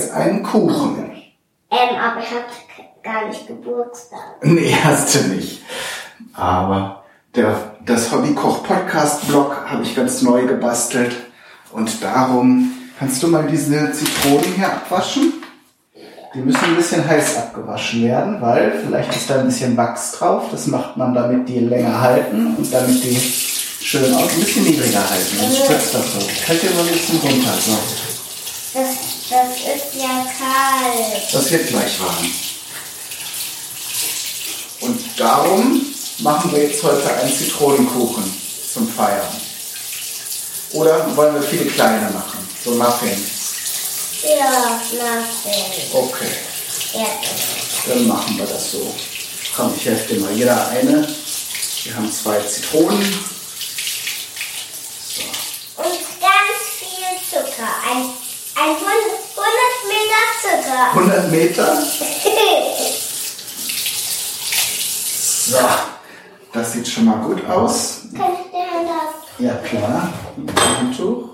jetzt 0.00 0.12
einen 0.12 0.42
Kuchen. 0.42 1.10
Ähm, 1.70 1.96
aber 2.00 2.20
ich 2.20 2.30
habe 2.30 2.44
gar 3.02 3.28
nicht 3.28 3.46
Geburtstag. 3.46 4.20
Nee, 4.42 4.74
hast 4.82 5.14
du 5.14 5.28
nicht. 5.28 5.62
Aber 6.34 7.04
der, 7.34 7.54
das 7.84 8.10
Hobbykoch-Podcast-Blog 8.10 9.66
habe 9.66 9.82
ich 9.82 9.94
ganz 9.94 10.22
neu 10.22 10.46
gebastelt. 10.46 11.14
Und 11.72 12.02
darum 12.02 12.72
kannst 12.98 13.22
du 13.22 13.28
mal 13.28 13.46
diese 13.46 13.92
Zitronen 13.92 14.54
hier 14.56 14.66
abwaschen. 14.66 15.34
Die 16.34 16.38
müssen 16.38 16.64
ein 16.64 16.76
bisschen 16.76 17.06
heiß 17.06 17.36
abgewaschen 17.38 18.04
werden, 18.04 18.40
weil 18.40 18.82
vielleicht 18.84 19.14
ist 19.14 19.28
da 19.28 19.40
ein 19.40 19.46
bisschen 19.46 19.76
Wachs 19.76 20.12
drauf. 20.12 20.44
Das 20.50 20.66
macht 20.68 20.96
man, 20.96 21.12
damit 21.12 21.48
die 21.48 21.58
länger 21.58 22.00
halten 22.00 22.54
und 22.56 22.72
damit 22.72 23.02
die 23.02 23.16
schön 23.16 24.14
aus, 24.14 24.32
ein 24.32 24.40
bisschen 24.40 24.64
niedriger 24.64 25.08
halten. 25.10 25.36
Dann 25.40 25.52
spritzt 25.52 25.94
das 25.94 26.12
so. 26.14 26.20
Fällt 26.20 26.62
dir 26.62 26.70
mal 26.70 26.82
ein 26.82 26.92
bisschen 26.92 27.18
runter. 27.18 27.52
So. 27.58 28.09
Das, 29.30 29.48
ist 29.58 29.94
ja 29.94 30.26
kalt. 30.38 31.32
Das 31.32 31.50
wird 31.52 31.68
gleich 31.68 32.00
warm. 32.00 32.32
Und 34.80 35.20
darum 35.20 35.94
machen 36.18 36.52
wir 36.52 36.64
jetzt 36.64 36.82
heute 36.82 37.14
einen 37.14 37.32
Zitronenkuchen 37.32 38.24
zum 38.72 38.88
Feiern. 38.92 39.28
Oder 40.72 41.16
wollen 41.16 41.34
wir 41.34 41.42
viele 41.42 41.66
kleine 41.66 42.10
machen? 42.10 42.38
So 42.64 42.72
Muffins. 42.72 43.20
Ja, 44.22 44.80
Muffin. 44.90 45.62
Okay, 45.92 46.32
Ja. 46.94 47.06
dann 47.88 48.06
machen 48.08 48.36
wir 48.36 48.46
das 48.46 48.72
so. 48.72 48.94
Komm, 49.56 49.72
ich 49.76 49.84
helfe 49.86 50.14
dir 50.14 50.20
mal. 50.20 50.32
Jeder 50.32 50.68
eine. 50.68 51.06
Wir 51.84 51.94
haben 51.96 52.12
zwei 52.12 52.40
Zitronen. 52.40 53.02
So. 55.08 55.22
Und 55.82 55.98
ganz 56.20 56.60
viel 56.78 57.18
Zucker. 57.30 57.68
Ein 57.90 58.10
100 58.60 58.76
Meter 59.88 60.20
Zucker. 60.42 60.90
100 60.92 61.30
Meter. 61.30 61.82
So. 65.50 65.58
Das 66.52 66.72
sieht 66.72 66.86
schon 66.86 67.06
mal 67.06 67.18
gut 67.24 67.44
aus. 67.46 68.02
Kann 68.16 68.34
ich 68.34 68.50
dir 68.52 68.68
das? 68.86 69.38
Ja, 69.38 69.54
klar. 69.56 70.12
Ein 70.36 70.76
Handtuch. 70.78 71.30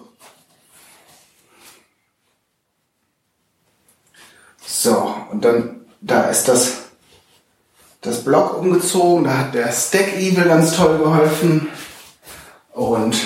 So, 4.67 5.15
und 5.31 5.45
dann, 5.45 5.85
da 6.01 6.31
ist 6.31 6.49
das, 6.49 6.77
das 8.01 8.25
Block 8.25 8.57
umgezogen. 8.59 9.25
Da 9.25 9.37
hat 9.37 9.55
der 9.55 9.71
Stack 9.71 10.15
Evil 10.15 10.45
ganz 10.45 10.75
toll 10.75 10.97
geholfen. 10.97 11.69
Und 12.73 13.17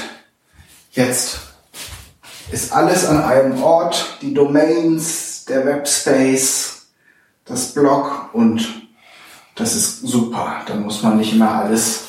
jetzt 0.91 1.39
ist 2.53 2.73
alles 2.73 3.07
an 3.07 3.23
einem 3.23 3.63
Ort. 3.63 4.19
Die 4.23 4.35
Domains, 4.35 5.45
der 5.47 5.65
Webspace, 5.65 6.83
das 7.45 7.73
Blog 7.73 8.31
und 8.33 8.89
das 9.55 9.75
ist 9.75 10.03
super. 10.03 10.63
Dann 10.67 10.83
muss 10.83 11.03
man 11.03 11.19
nicht 11.19 11.33
immer 11.33 11.51
alles, 11.51 12.05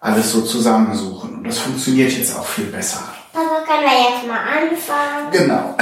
alles 0.00 0.32
so 0.32 0.42
zusammensuchen. 0.42 1.36
Und 1.36 1.44
das 1.44 1.58
funktioniert 1.58 2.12
jetzt 2.12 2.36
auch 2.36 2.46
viel 2.46 2.66
besser. 2.66 3.02
Papa, 3.32 3.64
können 3.66 3.82
wir 3.82 4.10
jetzt 4.10 4.26
mal 4.26 4.40
anfangen? 4.40 5.30
Genau. 5.32 5.76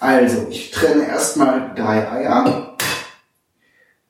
Also, 0.00 0.46
ich 0.50 0.70
trenne 0.70 1.06
erstmal 1.06 1.72
drei 1.74 2.10
Eier. 2.10 2.76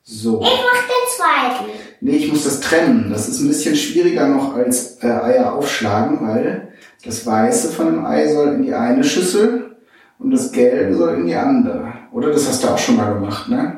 So. 0.03 0.41
Ich 0.41 0.47
mach 0.49 0.81
den 0.81 1.07
zweiten. 1.15 1.71
Nee, 2.01 2.17
ich 2.17 2.31
muss 2.31 2.43
das 2.43 2.59
trennen. 2.59 3.09
Das 3.11 3.29
ist 3.29 3.39
ein 3.39 3.47
bisschen 3.47 3.75
schwieriger 3.75 4.27
noch 4.27 4.55
als 4.55 4.97
äh, 5.01 5.07
Eier 5.07 5.53
aufschlagen, 5.53 6.27
weil 6.27 6.72
das 7.05 7.25
Weiße 7.25 7.69
von 7.71 7.87
dem 7.87 8.05
Ei 8.05 8.27
soll 8.27 8.53
in 8.55 8.63
die 8.63 8.73
eine 8.73 9.03
Schüssel 9.03 9.75
und 10.19 10.31
das 10.31 10.51
Gelbe 10.51 10.95
soll 10.95 11.15
in 11.15 11.27
die 11.27 11.35
andere. 11.35 11.93
Oder 12.11 12.31
das 12.31 12.47
hast 12.47 12.63
du 12.63 12.69
auch 12.69 12.77
schon 12.77 12.95
mal 12.97 13.13
gemacht, 13.13 13.49
ne? 13.49 13.77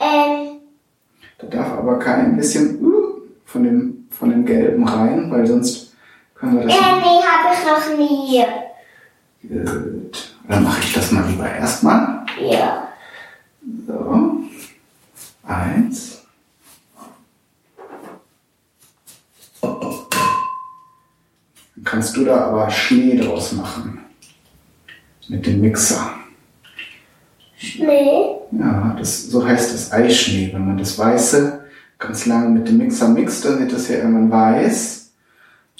Ähm, 0.00 0.60
Da 1.38 1.46
darf 1.46 1.72
aber 1.72 1.98
kein 1.98 2.36
bisschen 2.36 2.84
uh, 2.84 3.20
von 3.44 3.62
dem, 3.62 4.06
von 4.10 4.30
dem 4.30 4.44
Gelben 4.44 4.86
rein, 4.86 5.30
weil 5.30 5.46
sonst 5.46 5.94
können 6.34 6.58
wir 6.58 6.66
das 6.66 6.74
äh, 6.74 6.78
nee, 6.78 7.22
hab 7.22 7.52
ich 7.52 7.64
noch 7.66 7.98
nie. 7.98 8.44
Gut. 9.48 10.34
Dann 10.48 10.64
mache 10.64 10.80
ich 10.80 10.92
das 10.92 11.12
mal 11.12 11.28
lieber 11.28 11.48
erstmal. 11.48 12.24
Ja. 12.40 12.88
So. 13.86 14.38
Eins. 15.44 16.15
Kannst 21.86 22.16
du 22.16 22.24
da 22.24 22.48
aber 22.48 22.70
Schnee 22.70 23.16
draus 23.16 23.52
machen. 23.52 24.00
Mit 25.28 25.46
dem 25.46 25.60
Mixer. 25.60 26.10
Schnee. 27.56 28.36
Ja, 28.52 28.94
das, 28.98 29.30
so 29.30 29.46
heißt 29.46 29.72
das 29.72 29.92
Eischnee. 29.92 30.50
Wenn 30.52 30.66
man 30.66 30.76
das 30.76 30.98
Weiße 30.98 31.64
ganz 31.98 32.26
lange 32.26 32.50
mit 32.50 32.68
dem 32.68 32.76
Mixer 32.76 33.08
mixt, 33.08 33.44
dann 33.44 33.58
wird 33.60 33.72
das 33.72 33.88
ja 33.88 33.96
irgendwann 33.96 34.30
weiß. 34.30 35.10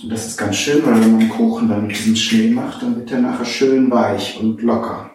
Und 0.02 0.12
das 0.12 0.26
ist 0.26 0.38
ganz 0.38 0.56
schön, 0.56 0.84
weil 0.84 1.00
wenn 1.00 1.12
man 1.12 1.20
einen 1.20 1.28
Kuchen 1.28 1.68
dann 1.68 1.86
mit 1.86 1.96
diesem 1.96 2.16
Schnee 2.16 2.50
macht, 2.50 2.82
dann 2.82 2.96
wird 2.96 3.10
der 3.10 3.20
nachher 3.20 3.44
schön 3.44 3.90
weich 3.90 4.38
und 4.40 4.62
locker. 4.62 5.10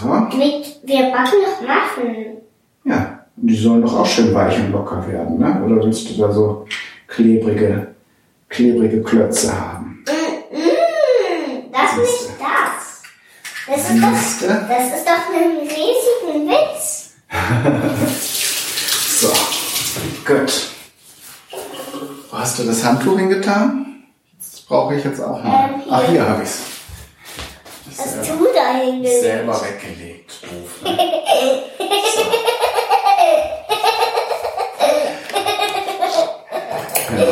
So. 0.00 0.08
Mit, 0.08 0.80
wir 0.84 1.10
backen 1.10 1.36
noch 1.42 1.60
Muffin. 1.60 2.38
Ja, 2.84 3.26
und 3.36 3.46
die 3.46 3.56
sollen 3.56 3.82
doch 3.82 4.00
auch 4.00 4.06
schön 4.06 4.32
weich 4.32 4.58
und 4.58 4.72
locker 4.72 5.06
werden, 5.06 5.38
ne? 5.38 5.62
Oder 5.64 5.84
willst 5.84 6.08
du 6.08 6.20
da 6.20 6.32
so 6.32 6.66
klebrige, 7.06 7.88
klebrige 8.50 9.02
Klötze 9.02 9.58
haben? 9.58 10.04
Mm, 10.06 10.56
mm, 10.56 11.72
das 11.72 11.92
ist 11.92 12.28
nicht 12.28 12.40
das. 12.40 13.02
Das 13.66 13.90
ist 13.90 14.02
doch, 14.02 14.16
Siehste? 14.16 14.66
das 14.68 14.98
ist 14.98 15.06
doch 15.06 15.24
ein 15.34 15.58
riesigen 15.60 16.48
Witz. 16.48 17.14
So, 19.20 19.28
gut. 20.24 20.50
Wo 22.30 22.38
hast 22.38 22.58
du 22.58 22.62
das 22.64 22.82
Handtuch 22.82 23.18
hingetan? 23.18 24.04
Das 24.38 24.62
brauche 24.62 24.94
ich 24.94 25.04
jetzt 25.04 25.20
auch 25.20 25.44
mal. 25.44 25.68
Ähm, 25.74 25.82
hier. 25.84 25.92
Ach, 25.92 26.08
hier 26.08 26.26
habe 26.26 26.42
ich's. 26.42 26.60
Was 27.84 28.12
Selber, 28.26 28.38
du 28.38 28.48
da 28.54 28.74
hingelegt? 28.78 29.20
selber 29.20 29.60
weggelegt, 29.62 30.32
doof. 30.42 30.90
So. 32.14 32.22
Ja. 37.16 37.24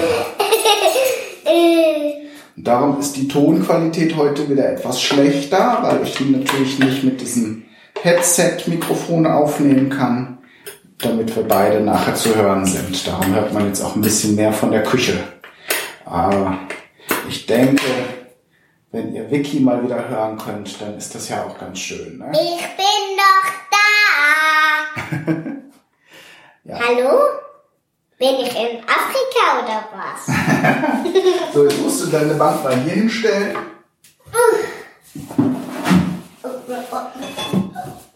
Äh, 1.50 2.12
Und 2.12 2.47
Darum 2.64 2.98
ist 2.98 3.16
die 3.16 3.28
Tonqualität 3.28 4.16
heute 4.16 4.48
wieder 4.48 4.72
etwas 4.72 5.00
schlechter, 5.00 5.78
weil 5.82 6.02
ich 6.02 6.16
die 6.16 6.24
natürlich 6.24 6.78
nicht 6.80 7.04
mit 7.04 7.20
diesem 7.20 7.64
Headset-Mikrofon 8.02 9.26
aufnehmen 9.26 9.90
kann, 9.90 10.38
damit 10.98 11.34
wir 11.36 11.44
beide 11.44 11.80
nachher 11.80 12.16
zu 12.16 12.34
hören 12.34 12.66
sind. 12.66 13.06
Darum 13.06 13.32
hört 13.32 13.52
man 13.52 13.66
jetzt 13.66 13.80
auch 13.80 13.94
ein 13.94 14.02
bisschen 14.02 14.34
mehr 14.34 14.52
von 14.52 14.72
der 14.72 14.82
Küche. 14.82 15.14
Aber 16.04 16.58
ich 17.28 17.46
denke, 17.46 17.84
wenn 18.90 19.14
ihr 19.14 19.30
Vicky 19.30 19.60
mal 19.60 19.84
wieder 19.84 20.08
hören 20.08 20.36
könnt, 20.38 20.80
dann 20.80 20.96
ist 20.96 21.14
das 21.14 21.28
ja 21.28 21.44
auch 21.44 21.58
ganz 21.58 21.78
schön. 21.78 22.18
Ne? 22.18 22.32
ich 22.32 22.66
bin 22.76 23.16
doch 23.16 23.52
da. 23.70 25.38
Ja. 26.64 26.78
Hallo? 26.86 27.47
Bin 28.18 28.34
ich 28.40 28.48
in 28.50 28.78
Afrika 28.84 29.62
oder 29.62 29.88
was? 29.94 30.26
So, 31.54 31.64
jetzt 31.64 31.80
musst 31.80 32.02
du 32.02 32.06
deine 32.10 32.34
Bank 32.34 32.62
mal 32.62 32.76
hier 32.82 32.92
hinstellen. 32.92 33.56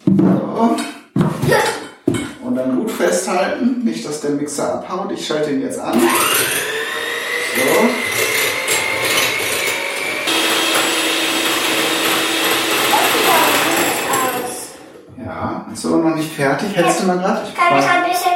So. 0.06 0.76
Und 2.44 2.56
dann 2.56 2.76
gut 2.76 2.90
festhalten, 2.90 3.82
nicht 3.84 4.06
dass 4.06 4.20
der 4.20 4.30
Mixer 4.32 4.74
abhaut. 4.74 5.10
Ich 5.12 5.26
schalte 5.26 5.50
ihn 5.50 5.62
jetzt 5.62 5.78
an. 5.80 5.98
So. 6.00 7.88
Ja, 15.24 15.66
ist 15.72 15.84
aber 15.86 15.96
noch 15.98 16.16
nicht 16.16 16.32
fertig. 16.32 16.74
Hältst 16.74 17.00
du 17.02 17.06
mal 17.06 17.18
gerade? 17.18 17.42
Ich 17.46 17.54
Kann 17.54 17.78
ich 17.78 17.84
frag- 17.84 18.04
ein 18.04 18.10
bisschen? 18.10 18.31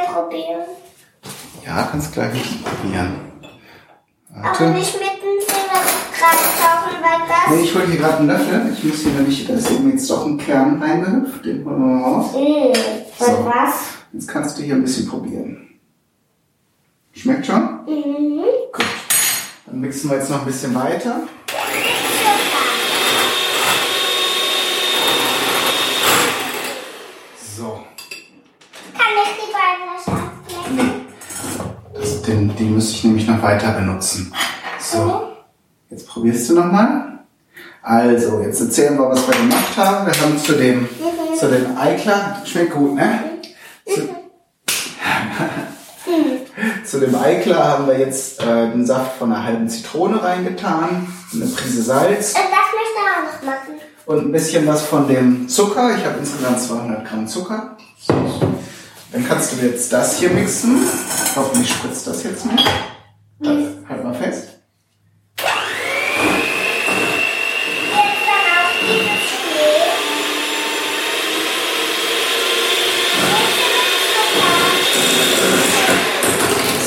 Ja, 1.77 1.83
kannst 1.91 2.11
gleich 2.11 2.33
nicht 2.33 2.65
probieren. 2.65 3.13
Aber 4.33 4.43
Warte. 4.45 4.63
nicht 4.71 4.93
mit 4.95 5.03
dem 5.03 5.45
Finger 5.47 5.79
reintauchen, 6.23 7.03
weil 7.03 7.27
das... 7.29 7.55
Nee, 7.55 7.61
ich 7.65 7.75
hole 7.75 7.85
hier 7.85 7.97
gerade 7.99 8.17
einen 8.17 8.27
Löffel. 8.29 8.73
Ich 8.73 8.83
muss 8.83 8.99
hier 9.01 9.11
nämlich, 9.11 9.45
da 9.45 9.53
ist 9.53 9.69
eben 9.69 9.91
jetzt 9.91 10.09
doch 10.09 10.25
ein 10.25 10.39
Kern 10.39 10.81
reingehüpft. 10.81 11.45
Den 11.45 11.63
holen 11.63 11.79
wir 11.79 11.85
mal 11.97 12.01
raus. 12.03 12.33
Mm, 12.33 12.73
So. 13.23 13.45
was? 13.45 13.73
Jetzt 14.11 14.27
kannst 14.27 14.57
du 14.57 14.63
hier 14.63 14.73
ein 14.73 14.81
bisschen 14.81 15.07
probieren. 15.07 15.67
Schmeckt 17.13 17.45
schon? 17.45 17.61
Mhm. 17.85 18.41
Gut. 18.73 18.85
Dann 19.67 19.79
mixen 19.79 20.09
wir 20.09 20.17
jetzt 20.17 20.31
noch 20.31 20.39
ein 20.39 20.45
bisschen 20.45 20.73
weiter. 20.73 21.27
Die 32.59 32.65
müsste 32.65 32.91
ich 32.93 33.03
nämlich 33.03 33.27
noch 33.27 33.41
weiter 33.41 33.71
benutzen. 33.71 34.31
So, 34.79 35.29
jetzt 35.89 36.07
probierst 36.07 36.49
du 36.49 36.55
nochmal. 36.55 37.19
Also, 37.81 38.41
jetzt 38.41 38.59
erzählen 38.61 38.97
wir, 38.97 39.09
was 39.09 39.27
wir 39.27 39.35
gemacht 39.35 39.75
haben. 39.77 40.05
Wir 40.07 40.21
haben 40.21 40.37
zu 40.37 40.53
dem, 40.53 40.87
zu 41.39 41.47
dem 41.49 41.77
Eiklar, 41.77 42.41
schmeckt 42.45 42.73
gut, 42.73 42.95
ne? 42.95 43.19
Zu, 43.85 44.01
zu 46.85 46.99
dem 46.99 47.15
Eiklar 47.15 47.63
haben 47.65 47.87
wir 47.87 47.97
jetzt 47.99 48.41
äh, 48.41 48.69
den 48.71 48.85
Saft 48.85 49.17
von 49.17 49.31
einer 49.31 49.43
halben 49.43 49.69
Zitrone 49.69 50.21
reingetan, 50.21 51.07
eine 51.33 51.45
Prise 51.45 51.81
Salz 51.83 52.33
Äh, 52.33 52.35
Das 52.35 52.43
möchte 52.73 52.93
ich 52.93 52.99
auch 53.07 53.23
noch 53.23 53.41
machen. 53.45 53.75
und 54.05 54.25
ein 54.27 54.31
bisschen 54.31 54.67
was 54.67 54.81
von 54.83 55.07
dem 55.07 55.47
Zucker. 55.47 55.95
Ich 55.97 56.05
habe 56.05 56.17
insgesamt 56.19 56.59
200 56.61 57.05
Gramm 57.07 57.27
Zucker. 57.27 57.77
So. 57.99 58.13
Dann 59.17 59.27
kannst 59.27 59.51
du 59.51 59.65
jetzt 59.65 59.91
das 59.91 60.19
hier 60.19 60.29
mixen. 60.29 60.79
Hoffentlich 61.35 61.71
spritzt 61.71 62.05
das 62.05 62.21
jetzt 62.21 62.45
nicht. 62.45 62.63
Das, 63.39 63.57
halt 63.89 64.03
mal 64.03 64.13
fest. 64.13 64.49
Jetzt. 65.39 65.47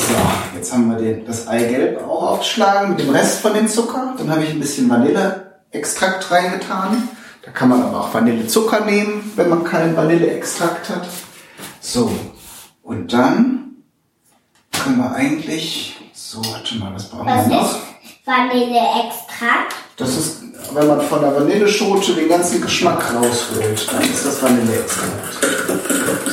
So, 0.07 0.71
haben 0.71 0.89
wir 0.89 0.99
den, 0.99 1.25
das 1.25 1.49
Eigelb 1.49 2.01
auch 2.07 2.29
aufgeschlagen 2.29 2.91
mit 2.91 3.01
dem 3.01 3.09
Rest 3.09 3.41
von 3.41 3.53
dem 3.53 3.67
Zucker. 3.67 4.15
Dann 4.17 4.31
habe 4.31 4.43
ich 4.43 4.51
ein 4.51 4.59
bisschen 4.61 4.89
Vanilleextrakt 4.89 6.31
reingetan. 6.31 7.09
Da 7.43 7.51
kann 7.51 7.67
man 7.67 7.83
aber 7.83 7.99
auch 7.99 8.13
Vanillezucker 8.13 8.85
nehmen, 8.85 9.33
wenn 9.35 9.49
man 9.49 9.65
keinen 9.65 9.97
Vanilleextrakt 9.97 10.87
hat. 10.91 11.09
So, 11.81 12.11
und 12.83 13.11
dann 13.11 13.75
können 14.71 14.97
wir 14.97 15.11
eigentlich... 15.11 15.97
So, 16.13 16.39
warte 16.45 16.75
mal, 16.75 16.93
was 16.93 17.09
brauchen 17.09 17.25
Was 17.27 17.49
wir 17.49 17.55
noch? 17.55 17.71
ist 17.75 17.79
Vanilleextrakt? 18.25 19.75
Das 19.97 20.09
ist, 20.17 20.41
wenn 20.73 20.87
man 20.87 21.01
von 21.01 21.21
der 21.21 21.35
Vanilleschote 21.35 22.13
den 22.13 22.29
ganzen 22.29 22.61
Geschmack 22.61 23.03
rausholt, 23.13 23.87
dann 23.91 24.01
ist 24.03 24.25
das 24.25 24.41
Vanilleextrakt. 24.41 25.33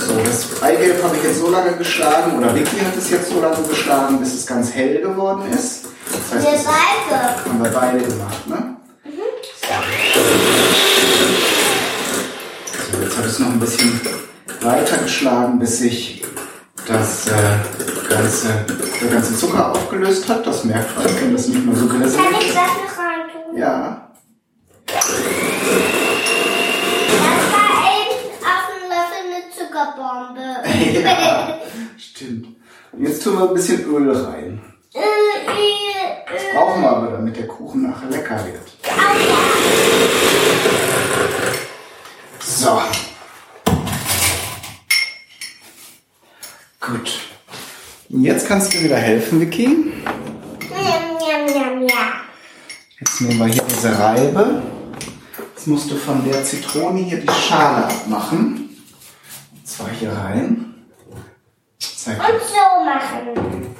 So, 0.06 0.14
das 0.24 0.62
Eigelb 0.62 1.02
habe 1.02 1.16
ich 1.16 1.22
jetzt 1.24 1.40
so 1.40 1.48
lange 1.50 1.76
geschlagen, 1.76 2.38
oder 2.38 2.54
Vicky 2.54 2.78
hat 2.78 2.96
es 2.96 3.10
jetzt 3.10 3.30
so 3.30 3.40
lange 3.40 3.66
geschlagen, 3.66 4.18
bis 4.20 4.34
es 4.34 4.46
ganz 4.46 4.70
hell 4.72 5.00
geworden 5.00 5.50
ist. 5.52 5.86
Das 6.30 6.34
heißt, 6.34 6.46
Wir 6.46 6.52
das 6.52 6.64
beide. 6.64 7.44
haben 7.44 7.64
wir 7.64 7.70
beide 7.70 7.98
gemacht, 7.98 8.46
ne? 8.46 8.76
So, 12.92 13.02
jetzt 13.02 13.16
habe 13.16 13.26
ich 13.26 13.32
es 13.32 13.38
noch 13.38 13.48
ein 13.48 13.60
bisschen 13.60 14.00
weiter 14.60 14.98
geschlagen, 14.98 15.58
bis 15.58 15.78
sich 15.78 16.24
das 16.86 17.26
äh, 17.28 17.32
ganze, 18.08 18.64
der 19.00 19.08
ganze 19.10 19.36
Zucker 19.36 19.72
aufgelöst 19.72 20.28
hat. 20.28 20.46
Das 20.46 20.64
merkt 20.64 20.96
man, 20.96 21.06
wenn 21.20 21.32
das 21.34 21.48
nicht 21.48 21.64
mehr 21.64 21.74
so 21.76 21.86
Kann 21.86 22.00
grisselig 22.02 22.26
ich 22.40 22.48
ist. 22.48 22.56
das 22.56 22.66
noch 22.66 22.98
rein 22.98 23.28
tun? 23.32 23.56
Ja, 23.58 24.10
Das 24.86 25.04
war 27.52 27.70
eben 27.92 28.16
auf 28.42 28.64
dem 28.72 28.82
Löffel 28.88 29.22
eine 29.26 29.40
Zuckerbombe. 29.54 30.48
ja, 31.02 31.58
stimmt. 31.98 32.46
Und 32.92 33.02
jetzt 33.06 33.22
tun 33.22 33.38
wir 33.38 33.48
ein 33.48 33.54
bisschen 33.54 33.84
Öl 33.84 34.10
rein. 34.10 34.60
Äh, 34.94 34.98
äh, 35.00 36.32
Das 36.32 36.42
äh. 36.42 36.54
brauchen 36.56 36.82
wir 36.82 36.90
aber, 36.90 37.06
damit 37.12 37.36
der 37.36 37.46
Kuchen 37.46 37.82
nachher 37.90 38.08
lecker 38.08 38.40
wird. 38.46 38.66
So. 42.40 42.80
Gut. 46.88 47.20
Und 48.08 48.24
jetzt 48.24 48.48
kannst 48.48 48.72
du 48.72 48.82
wieder 48.82 48.96
helfen, 48.96 49.40
Vicky. 49.40 49.92
Jetzt 52.98 53.20
nehmen 53.20 53.38
wir 53.38 53.46
hier 53.46 53.62
diese 53.68 53.98
Reibe. 53.98 54.62
Jetzt 55.54 55.66
musst 55.66 55.90
du 55.90 55.96
von 55.96 56.24
der 56.24 56.42
Zitrone 56.44 57.00
hier 57.00 57.20
die 57.20 57.30
Schale 57.30 57.84
abmachen. 57.84 58.70
Und 59.52 59.68
zwar 59.68 59.90
hier 59.90 60.12
rein. 60.12 60.74
Zeig 61.78 62.18
Und 62.18 62.40
so 62.40 62.84
machen. 62.84 63.74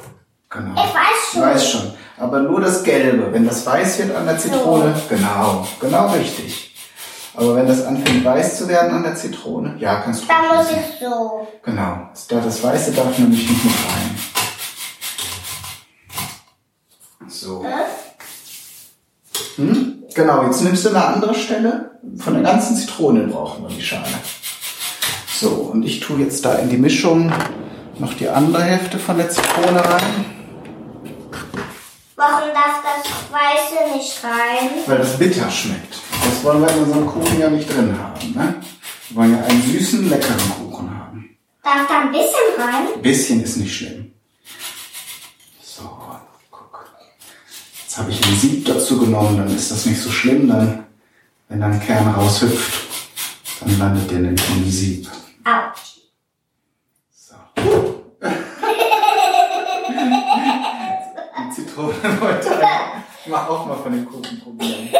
Genau. 0.50 0.72
Ich 0.72 0.94
weiß 0.94 1.32
schon. 1.32 1.42
Weiß 1.42 1.70
schon. 1.70 1.92
Aber 2.18 2.40
nur 2.40 2.60
das 2.60 2.82
Gelbe. 2.82 3.32
Wenn 3.32 3.46
das 3.46 3.64
weiß 3.64 3.98
wird 4.00 4.14
an 4.14 4.26
der 4.26 4.38
Zitrone, 4.38 4.94
genau, 5.08 5.66
genau 5.80 6.08
richtig. 6.08 6.67
Aber 7.38 7.54
wenn 7.54 7.68
das 7.68 7.86
anfängt 7.86 8.24
weiß 8.24 8.58
zu 8.58 8.66
werden 8.66 8.90
an 8.90 9.04
der 9.04 9.14
Zitrone, 9.14 9.76
ja, 9.78 10.00
kannst 10.00 10.24
du. 10.24 10.26
Dann 10.26 10.56
muss 10.56 10.66
ich 10.72 10.98
so. 10.98 11.46
Genau. 11.62 12.08
Da 12.28 12.40
das 12.40 12.64
Weiße 12.64 12.90
darf 12.90 13.16
nämlich 13.16 13.48
nicht 13.48 13.64
mit 13.64 13.74
rein. 13.74 14.18
So. 17.28 17.64
Hm? 19.54 20.02
Genau, 20.12 20.46
jetzt 20.46 20.62
nimmst 20.62 20.84
du 20.84 20.88
eine 20.88 21.04
andere 21.04 21.32
Stelle. 21.32 22.00
Von 22.18 22.34
der 22.34 22.42
ganzen 22.42 22.74
Zitrone 22.74 23.28
brauchen 23.28 23.68
wir 23.68 23.70
die 23.70 23.82
Schale. 23.82 24.02
So, 25.32 25.50
und 25.72 25.84
ich 25.84 26.00
tue 26.00 26.18
jetzt 26.18 26.44
da 26.44 26.56
in 26.56 26.70
die 26.70 26.76
Mischung 26.76 27.32
noch 28.00 28.14
die 28.14 28.28
andere 28.28 28.64
Hälfte 28.64 28.98
von 28.98 29.16
der 29.16 29.30
Zitrone 29.30 29.78
rein. 29.78 30.24
Warum 32.16 32.48
darf 32.52 32.82
das 32.82 33.06
Weiße 33.30 33.96
nicht 33.96 34.24
rein? 34.24 34.70
Weil 34.86 34.98
das 34.98 35.16
bitter 35.16 35.48
schmeckt. 35.48 35.97
Das 36.28 36.44
wollen 36.44 36.60
wir 36.60 36.68
in 36.68 36.82
unserem 36.82 37.06
Kuchen 37.06 37.40
ja 37.40 37.48
nicht 37.48 37.74
drin 37.74 37.98
haben. 37.98 38.32
Ne? 38.34 38.54
Wir 39.08 39.16
wollen 39.16 39.32
ja 39.32 39.42
einen 39.44 39.62
süßen, 39.62 40.10
leckeren 40.10 40.50
Kuchen 40.50 40.90
haben. 40.90 41.38
Darf 41.62 41.88
da 41.88 42.00
ein 42.02 42.12
bisschen 42.12 42.28
rein? 42.58 42.86
Ein 42.94 43.02
bisschen 43.02 43.42
ist 43.42 43.56
nicht 43.56 43.74
schlimm. 43.74 44.12
So, 45.62 45.90
guck. 46.50 46.84
Jetzt 47.82 47.96
habe 47.96 48.10
ich 48.10 48.22
ein 48.22 48.36
Sieb 48.36 48.66
dazu 48.66 48.98
genommen, 48.98 49.38
dann 49.38 49.56
ist 49.56 49.70
das 49.70 49.86
nicht 49.86 49.98
so 50.00 50.10
schlimm. 50.10 50.48
Dann, 50.48 50.84
wenn 51.48 51.60
dann 51.60 51.72
ein 51.72 51.80
Kern 51.80 52.08
raushüpft, 52.08 52.86
dann 53.60 53.78
landet 53.78 54.10
der 54.10 54.18
nämlich 54.18 54.50
im 54.50 54.70
Sieb. 54.70 55.08
Autsch. 55.44 56.00
So. 57.10 57.36
Die 61.40 61.54
Zitrone 61.54 62.20
wollte 62.20 62.60
Ich 63.24 63.30
mach 63.30 63.48
auch 63.48 63.64
mal 63.66 63.78
von 63.78 63.92
dem 63.92 64.04
Kuchen 64.04 64.40
probieren. 64.40 64.90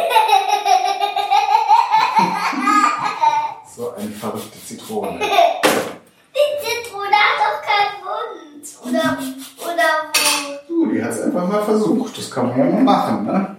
So 3.79 3.95
eine 3.95 4.11
verrückte 4.11 4.59
Zitrone. 4.67 5.17
Die 5.21 6.49
Zitrone 6.59 7.15
hat 7.15 7.39
doch 7.39 7.61
keinen 7.63 8.03
Mund. 8.03 8.67
Oder, 8.83 9.17
oder 9.57 9.87
wo? 10.11 10.67
Du, 10.67 10.91
die 10.91 11.01
hat 11.01 11.11
es 11.11 11.21
einfach 11.21 11.47
mal 11.47 11.63
versucht. 11.63 12.17
Das 12.17 12.29
kann 12.29 12.49
man 12.49 12.59
ja 12.59 12.65
mal 12.65 12.83
machen, 12.83 13.25
ne? 13.25 13.55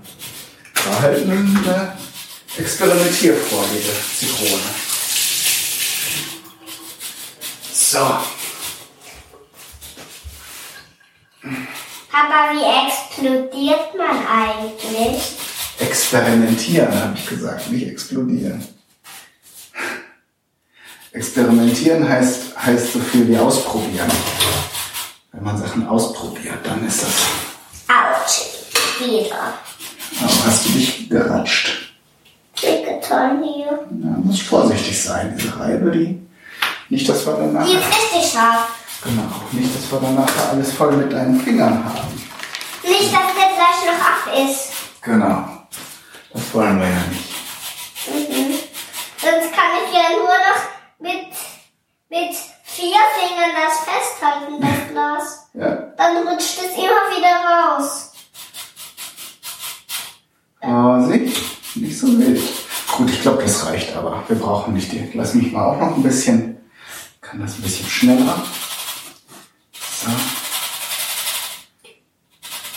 War 0.75 1.01
halt 1.01 1.23
eine 1.23 1.97
Experimentierfreudige 2.55 3.93
Zitrone. 4.15 4.61
So. 7.73 7.99
Papa, 12.11 12.53
wie 12.53 12.87
explodiert 12.87 13.95
man 13.97 14.27
eigentlich? 14.27 15.33
Experimentieren, 15.79 16.93
habe 16.93 17.17
ich 17.17 17.27
gesagt, 17.27 17.71
nicht 17.71 17.89
explodieren. 17.89 18.80
Experimentieren 21.13 22.09
heißt, 22.09 22.57
heißt 22.57 22.93
so 22.93 23.01
viel 23.01 23.27
wie 23.29 23.37
ausprobieren. 23.37 24.11
Wenn 25.33 25.43
man 25.43 25.59
Sachen 25.59 25.87
ausprobiert, 25.89 26.59
dann 26.65 26.87
ist 26.87 27.03
das. 27.03 27.11
Autsch. 27.89 28.43
Wieder. 29.01 29.55
Aber 30.21 30.47
hast 30.47 30.67
du 30.67 30.71
dich 30.71 31.09
geratscht? 31.09 31.93
Dicke 32.63 33.01
hier. 33.43 33.67
Ja, 33.67 34.17
muss 34.23 34.41
vorsichtig 34.41 35.03
sein, 35.03 35.37
diese 35.37 35.59
Reibe, 35.59 35.91
die. 35.91 36.21
Nicht, 36.91 37.09
dass 37.09 37.27
wir 37.27 37.33
danach. 37.33 37.67
Die 37.67 37.73
ist 37.73 37.87
richtig 37.87 38.33
scharf. 38.33 38.69
Genau, 39.03 39.23
nicht, 39.53 39.75
dass 39.75 39.91
wir 39.91 40.01
danach 40.01 40.51
alles 40.51 40.73
voll 40.73 40.93
mit 40.93 41.13
deinen 41.13 41.41
Fingern 41.41 41.83
haben. 41.85 42.23
Nicht, 42.83 43.13
dass 43.13 43.35
der 43.35 43.49
gleich 43.57 43.87
noch 43.87 44.01
ab 44.05 44.49
ist. 44.49 44.73
Genau. 45.03 45.45
Das 46.33 46.55
wollen 46.55 46.79
wir 46.79 46.89
ja 46.89 47.03
nicht. 47.09 47.31
Mhm. 48.07 48.55
Sonst 49.17 49.53
kann 49.53 49.73
ich 49.85 49.95
ja 49.95 50.17
nur 50.17 50.27
noch 50.27 50.80
mit, 51.01 51.27
mit 52.09 52.37
vier 52.65 52.97
Fingern 53.19 53.51
das 53.57 53.79
festhalten, 53.81 54.61
das 54.61 54.89
Glas. 54.91 55.47
Ja. 55.55 55.75
Dann 55.97 56.29
rutscht 56.29 56.59
es 56.59 56.77
immer 56.77 57.17
wieder 57.17 57.37
raus. 57.45 58.13
Vorsicht, 60.63 61.77
nicht 61.77 61.99
so 61.99 62.07
wild. 62.19 62.41
Gut, 62.97 63.11
ich 63.11 63.23
glaube, 63.23 63.43
das 63.43 63.65
reicht 63.67 63.97
aber. 63.97 64.23
Wir 64.29 64.37
brauchen 64.37 64.75
nicht 64.75 64.93
die. 64.93 65.11
Lass 65.15 65.35
mich 65.35 65.51
mal 65.53 65.65
auch 65.65 65.79
noch 65.81 65.97
ein 65.97 66.03
bisschen. 66.03 66.59
Kann 67.21 67.41
das 67.41 67.55
ein 67.57 67.63
bisschen 67.63 67.89
schneller. 67.89 68.43
So. 69.73 70.11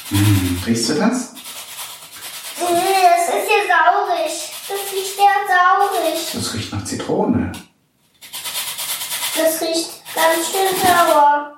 Hm, 0.10 0.64
riechst 0.66 0.90
du 0.90 0.94
das? 0.96 1.34
Äh, 1.34 2.66
Das 2.66 3.28
ist 3.28 3.48
hier 3.48 3.64
saurig. 3.68 4.52
Das 4.68 4.94
riecht 4.94 5.18
ja 5.18 5.34
saurig. 5.48 6.32
Das 6.34 6.54
riecht 6.54 6.72
nach 6.74 6.86
Zitrone. 6.86 7.52
Das 9.36 9.62
riecht 9.62 9.90
ganz 10.14 10.52
schön 10.52 10.80
sauer. 10.82 11.54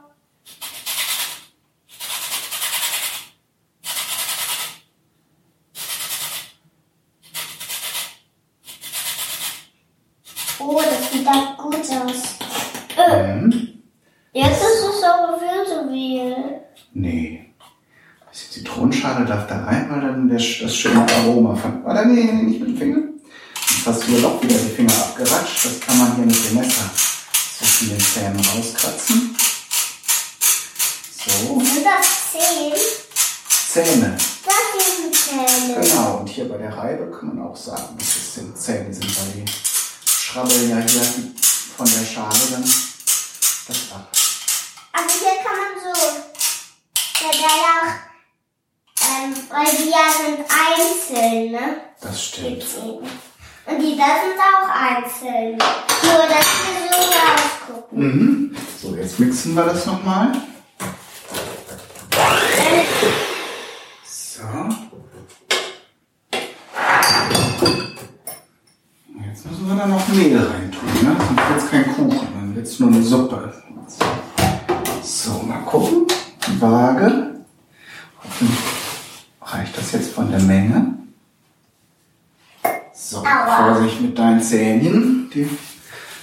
Oh, 10.57 10.81
das 10.81 11.11
sieht 11.11 11.27
da 11.27 11.55
gut 11.57 11.75
aus. 11.75 12.37
Äh. 12.97 13.41
Jetzt 14.31 14.61
ist 14.61 14.85
es 14.89 15.03
aber 15.03 15.37
viel 15.37 15.65
zu 15.65 15.89
viel. 15.89 16.35
Nee. 16.93 17.53
Die 18.33 18.51
Zitronenschale 18.51 19.25
darf 19.25 19.47
da 19.47 19.65
rein, 19.65 19.87
weil 19.89 20.01
dann 20.01 20.29
der, 20.29 20.37
das 20.37 20.75
schöne 20.75 21.05
Aroma 21.07 21.55
von. 21.55 21.83
Ah, 21.83 21.87
Warte, 21.87 22.07
nee, 22.07 22.23
nee, 22.23 22.43
nicht 22.43 22.59
mit 22.61 22.69
dem 22.69 22.77
Finger. 22.77 23.01
Jetzt 23.69 23.85
hast 23.85 24.07
du 24.07 24.11
ja 24.13 24.21
doch 24.21 24.41
wieder 24.41 24.55
die 24.55 24.69
Finger 24.75 24.93
abgeratscht. 24.93 25.65
Das 25.65 25.79
kann 25.81 25.99
man 25.99 26.15
hier 26.15 26.25
mit 26.25 26.49
dem 26.49 26.57
Messer 26.57 27.14
zwischen 27.57 27.89
den 27.89 27.99
Zähnen 27.99 28.39
rauskratzen. 28.39 29.37
So, 31.25 31.59
Sind 31.59 31.85
das 31.85 32.07
zehn? 32.31 32.73
Zähne. 33.73 34.17
Das 34.45 34.95
sind 34.95 35.15
Zähne. 35.15 35.81
Genau, 35.81 36.17
und 36.17 36.27
hier 36.29 36.47
bei 36.47 36.57
der 36.57 36.75
Reibe 36.75 37.11
kann 37.11 37.35
man 37.35 37.47
auch 37.47 37.55
sagen, 37.55 37.97
dass 37.97 38.07
es 38.07 38.35
sind 38.35 38.57
Zähne 38.57 38.93
sind, 38.93 39.17
weil 39.17 39.43
die 39.43 39.45
schrabbeln 40.07 40.69
ja 40.69 40.77
hier 40.77 41.01
von 41.77 41.85
der 41.85 42.05
Schale 42.05 42.39
dann 42.51 42.63
das 42.63 43.77
ab. 43.91 44.11
Aber 44.93 45.11
hier 45.11 45.43
kann 45.43 45.57
man 45.57 45.73
so. 45.83 46.01
Ja, 47.21 47.31
da 47.31 47.37
ja 47.37 47.73
auch. 47.81 47.95
Ähm, 49.07 49.35
weil 49.49 49.75
die 49.77 49.89
ja 49.89 50.05
sind 50.15 50.45
einzeln, 50.49 51.51
ne? 51.51 51.81
Das 52.01 52.23
stimmt. 52.23 52.63
Und 53.67 53.79
die 53.81 53.97
da 53.97 54.05
sind 54.21 54.39
auch 54.39 54.69
einzeln. 54.69 55.57
Nur, 56.03 56.27
dass 56.27 56.47
wir 56.61 56.75
so 56.91 56.97
rausgucken. 57.17 57.99
Mhm. 57.99 58.55
So, 58.81 58.95
jetzt 58.95 59.19
mixen 59.19 59.55
wir 59.55 59.63
das 59.63 59.85
nochmal. 59.85 60.31
So. 64.03 64.43
Jetzt 69.27 69.45
müssen 69.45 69.67
wir 69.67 69.75
da 69.75 69.87
noch 69.87 70.07
Mehl 70.09 70.37
reintun, 70.37 70.89
ne? 71.03 71.15
Sonst 71.17 71.49
wird's 71.49 71.71
kein 71.71 71.95
Kuchen, 71.95 72.27
dann 72.33 72.55
wird's 72.55 72.79
nur 72.79 72.89
eine 72.89 73.01
Suppe. 73.01 73.53
So, 75.01 75.41
mal 75.43 75.61
gucken. 75.65 76.05
Waage. 76.59 77.35
Hoffentlich 78.23 78.59
reicht 79.41 79.77
das 79.77 79.91
jetzt 79.93 80.11
von 80.13 80.29
der 80.29 80.41
Menge. 80.41 81.04
So, 82.97 83.17
Aua. 83.17 83.73
Vorsicht 83.73 83.99
mit 83.99 84.17
deinen 84.17 84.41
Zähnchen. 84.41 85.29
Die, 85.33 85.49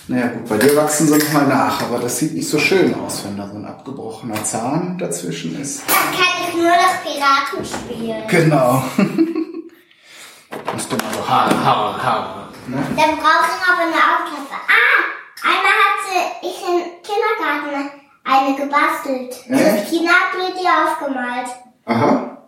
naja 0.08 0.28
gut, 0.28 0.48
bei 0.48 0.56
dir 0.56 0.74
wachsen 0.74 1.06
sie 1.06 1.18
nochmal 1.18 1.46
nach, 1.46 1.82
aber 1.82 1.98
das 1.98 2.18
sieht 2.18 2.32
nicht 2.34 2.48
so 2.48 2.58
schön 2.58 2.94
aus, 2.94 3.24
wenn 3.24 3.36
da 3.36 3.46
so 3.46 3.56
ein 3.56 3.66
abgebrochener 3.66 4.42
Zahn 4.42 4.96
dazwischen 4.98 5.60
ist. 5.60 5.82
Dann 5.86 6.18
kann 6.18 6.48
ich 6.48 6.54
nur 6.54 6.70
noch 6.70 7.02
Piraten 7.04 7.64
spielen. 7.64 8.26
Genau. 8.26 8.82
Musst 10.72 10.90
du 10.90 10.96
mal 10.96 11.12
so 11.14 11.28
Haare, 11.28 11.64
Haare, 11.64 12.02
Haare. 12.02 12.48
Ne? 12.66 12.76
Dann 12.96 13.16
brauche 13.16 13.48
ich 13.48 13.68
aber 13.68 13.82
eine 13.82 13.94
Aufklappe. 13.94 14.56
Ah, 14.68 15.02
einmal 15.44 15.76
hatte 15.84 16.16
ich 16.42 16.62
im 16.62 17.02
Kindergarten 17.02 17.90
eine 18.24 18.56
gebastelt. 18.56 19.32
Echt? 19.50 19.90
Tina 19.90 20.10
hat 20.10 20.38
mir 20.38 20.54
die 20.58 20.66
aufgemalt. 20.66 21.48
Aha. 21.84 22.38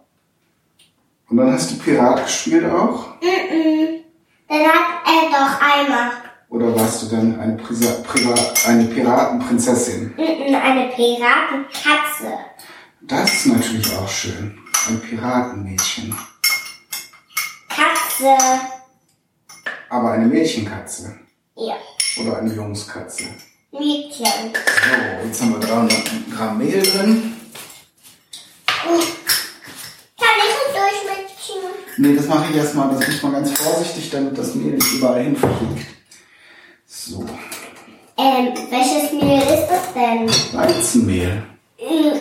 Und 1.29 1.37
dann 1.37 1.53
hast 1.53 1.71
du 1.73 1.79
Pirat 1.79 2.25
gespielt 2.25 2.65
auch? 2.71 3.21
Mhm. 3.21 4.04
Dann 4.49 4.61
hat 4.61 5.07
er 5.07 5.31
doch 5.31 5.61
einmal 5.61 6.11
Oder 6.49 6.75
warst 6.77 7.03
du 7.03 7.07
dann 7.17 7.41
eine, 7.41 7.57
Prisa, 7.57 7.91
Priva, 8.07 8.35
eine 8.67 8.85
Piratenprinzessin? 8.85 10.15
eine 10.17 10.89
Piratenkatze. 10.95 12.39
Das 13.03 13.33
ist 13.33 13.47
natürlich 13.47 13.93
auch 13.97 14.09
schön. 14.09 14.59
Ein 14.89 15.01
Piratenmädchen. 15.01 16.15
Katze. 17.69 18.37
Aber 19.89 20.13
eine 20.13 20.27
Mädchenkatze. 20.27 21.19
Ja, 21.57 21.75
Oder 22.21 22.39
eine 22.39 22.53
Jungskatze. 22.53 23.25
Mädchen. 23.73 24.53
So, 24.53 25.27
jetzt 25.27 25.43
haben 25.43 25.53
wir 25.53 25.61
300 25.61 26.03
Gramm 26.35 26.59
Mehl 26.59 26.83
drin. 26.83 27.37
Kann 28.67 28.95
ich 30.39 30.55
es 30.55 30.73
durchmischen? 30.73 31.84
Nee, 31.97 32.17
das 32.17 32.27
mache 32.27 32.47
ich 32.51 32.57
erstmal. 32.57 32.89
Das 32.95 33.07
muss 33.07 33.23
man 33.23 33.33
ganz 33.33 33.51
vorsichtig, 33.53 34.11
damit 34.11 34.37
das 34.37 34.55
Mehl 34.55 34.73
nicht 34.75 34.93
überall 34.95 35.23
hinfliegt. 35.23 35.87
So, 36.87 37.25
Ähm, 38.17 38.53
welches 38.71 39.13
Mehl 39.13 39.41
ist 39.43 39.69
das 39.69 39.93
denn? 39.95 40.29
Weizenmehl. 40.59 41.43
Äh, 41.79 42.21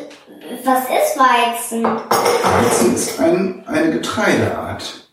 Was 0.64 0.80
ist 0.84 1.18
Weizen? 1.18 1.84
Weizen 1.84 2.96
ist 2.96 3.20
ein, 3.20 3.64
eine 3.68 3.92
Getreideart. 3.92 5.08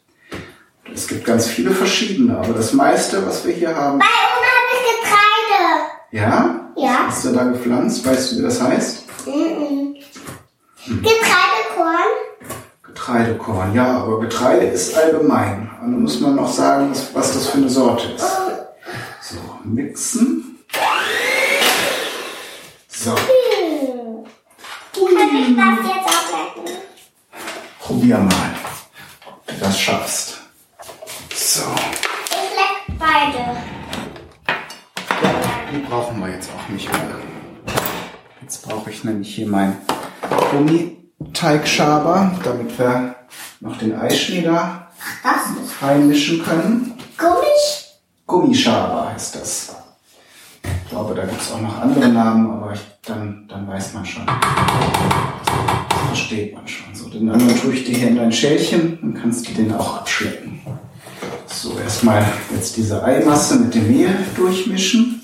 Es 0.92 1.06
gibt 1.06 1.24
ganz 1.24 1.46
viele 1.46 1.70
verschiedene, 1.70 2.36
aber 2.38 2.52
das 2.54 2.72
meiste, 2.72 3.24
was 3.26 3.44
wir 3.46 3.52
hier 3.54 3.74
haben. 3.76 3.98
Bei 3.98 4.06
uns 4.06 4.46
habe 4.46 4.70
ich 4.74 4.82
Getreide. 5.00 5.80
Ja? 6.12 6.72
Ja. 6.76 7.06
Hast 7.06 7.24
du 7.24 7.32
da 7.32 7.44
gepflanzt? 7.44 8.04
Weißt 8.06 8.32
du, 8.32 8.38
wie 8.38 8.42
das 8.42 8.60
heißt? 8.60 9.04
Mhm. 9.26 9.94
Getreidekorn. 10.86 12.10
Getreidekorn. 13.10 13.74
Ja, 13.74 13.98
aber 14.02 14.20
Getreide 14.20 14.66
ist 14.66 14.96
allgemein. 14.96 15.68
Und 15.82 15.92
dann 15.92 16.02
muss 16.02 16.20
man 16.20 16.36
noch 16.36 16.50
sagen, 16.50 16.92
was, 17.12 17.32
das 17.34 17.48
für 17.48 17.58
eine 17.58 17.68
Sorte 17.68 18.06
ist. 18.12 18.24
So, 19.20 19.36
mixen. 19.64 20.58
So, 22.88 23.10
Hm. 23.12 23.16
Kann 24.92 25.36
ich 25.36 25.56
das 25.56 25.86
jetzt 25.86 26.06
auch 26.06 26.56
lecken? 26.64 26.76
probier 27.80 28.18
mal, 28.18 28.54
ob 29.26 29.46
du 29.46 29.54
das 29.58 29.80
schaffst. 29.80 30.38
So, 31.34 31.62
Ich 32.28 32.56
leck 32.56 32.98
beide. 32.98 33.56
die 35.72 35.78
brauchen 35.78 36.20
wir 36.20 36.28
jetzt 36.28 36.50
auch 36.56 36.68
nicht 36.68 36.90
mehr. 36.92 37.00
Jetzt 38.42 38.68
brauche 38.68 38.90
ich 38.90 39.02
nämlich 39.04 39.34
hier 39.34 39.48
meinen 39.48 39.78
Gummiteigschaber, 41.20 42.32
damit 42.42 42.78
wir 42.78 43.14
noch 43.60 43.76
den 43.76 43.94
Eischnee 43.94 44.40
da 44.40 44.88
reinmischen 45.82 46.42
können. 46.42 46.94
Gummisch. 47.18 47.88
Gummischaber 48.26 49.12
heißt 49.12 49.36
das. 49.36 49.76
Ich 50.62 50.90
glaube, 50.90 51.14
da 51.14 51.24
gibt 51.26 51.40
es 51.40 51.52
auch 51.52 51.60
noch 51.60 51.78
andere 51.78 52.08
Namen, 52.08 52.50
aber 52.50 52.72
ich, 52.72 52.80
dann, 53.04 53.46
dann 53.48 53.68
weiß 53.68 53.92
man 53.92 54.06
schon. 54.06 54.24
Das 54.26 56.06
versteht 56.06 56.54
man 56.54 56.66
schon. 56.66 56.94
So, 56.94 57.10
den 57.10 57.28
anderen 57.30 57.60
tue 57.60 57.74
ich 57.74 57.84
dir 57.84 57.96
hier 57.96 58.08
in 58.08 58.16
dein 58.16 58.32
Schälchen, 58.32 58.98
dann 59.02 59.14
kannst 59.14 59.46
du 59.48 59.52
den 59.52 59.74
auch 59.74 59.98
abschlecken. 59.98 60.60
So, 61.46 61.78
erstmal 61.78 62.24
jetzt 62.50 62.78
diese 62.78 63.04
Eimasse 63.04 63.56
mit 63.56 63.74
dem 63.74 63.88
Mehl 63.88 64.14
durchmischen. 64.36 65.20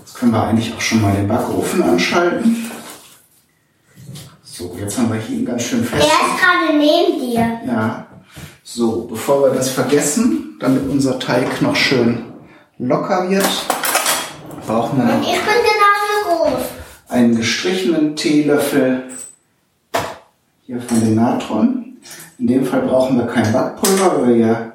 Jetzt 0.00 0.14
können 0.14 0.32
wir 0.32 0.42
eigentlich 0.42 0.74
auch 0.74 0.80
schon 0.80 1.00
mal 1.00 1.14
den 1.14 1.26
Backofen 1.26 1.82
anschalten. 1.82 2.71
So, 4.54 4.76
jetzt 4.78 4.98
haben 4.98 5.10
wir 5.10 5.18
hier 5.18 5.38
einen 5.38 5.46
ganz 5.46 5.62
schön 5.62 5.80
Der 5.80 5.88
fest. 5.88 6.04
ist 6.04 6.42
gerade 6.42 6.76
neben 6.76 7.18
dir. 7.18 7.60
Ja. 7.66 8.06
So, 8.62 9.06
bevor 9.06 9.44
wir 9.44 9.54
das 9.54 9.70
vergessen, 9.70 10.58
damit 10.60 10.90
unser 10.90 11.18
Teig 11.18 11.62
noch 11.62 11.74
schön 11.74 12.24
locker 12.76 13.30
wird, 13.30 13.48
brauchen 14.66 14.98
wir 14.98 15.04
noch 15.06 15.26
einen 17.08 17.34
gestrichenen 17.34 18.14
Teelöffel 18.14 19.04
hier 20.66 20.82
von 20.82 21.00
dem 21.00 21.14
Natron. 21.14 21.96
In 22.38 22.46
dem 22.46 22.66
Fall 22.66 22.82
brauchen 22.82 23.16
wir 23.16 23.26
kein 23.28 23.50
Backpulver, 23.54 24.20
weil 24.20 24.28
wir 24.28 24.36
ja 24.36 24.72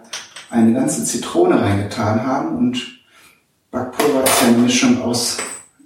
eine 0.50 0.74
ganze 0.74 1.06
Zitrone 1.06 1.62
reingetan 1.62 2.26
haben 2.26 2.58
und 2.58 2.82
Backpulver 3.70 4.24
ist 4.24 4.42
ja 4.42 4.48
eine 4.48 4.58
Mischung 4.58 5.04
aus 5.04 5.38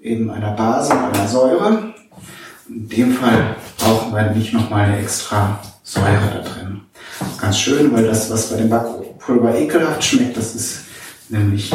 eben 0.02 0.32
einer 0.32 0.52
Base 0.52 0.94
und 0.94 1.14
einer 1.14 1.28
Säure. 1.28 1.94
In 2.70 2.88
dem 2.88 3.12
Fall 3.16 3.58
brauchen 3.82 4.14
wir 4.14 4.32
nicht 4.32 4.54
nochmal 4.54 4.86
eine 4.86 5.00
extra 5.00 5.60
Säure 5.84 6.32
da 6.34 6.50
drin. 6.50 6.82
Ganz 7.40 7.60
schön, 7.60 7.94
weil 7.94 8.06
das, 8.06 8.30
was 8.30 8.50
bei 8.50 8.58
dem 8.58 8.70
Backpulver 8.70 9.56
ekelhaft 9.56 10.04
schmeckt, 10.04 10.38
das 10.38 10.56
ist 10.56 10.82
nämlich 11.30 11.72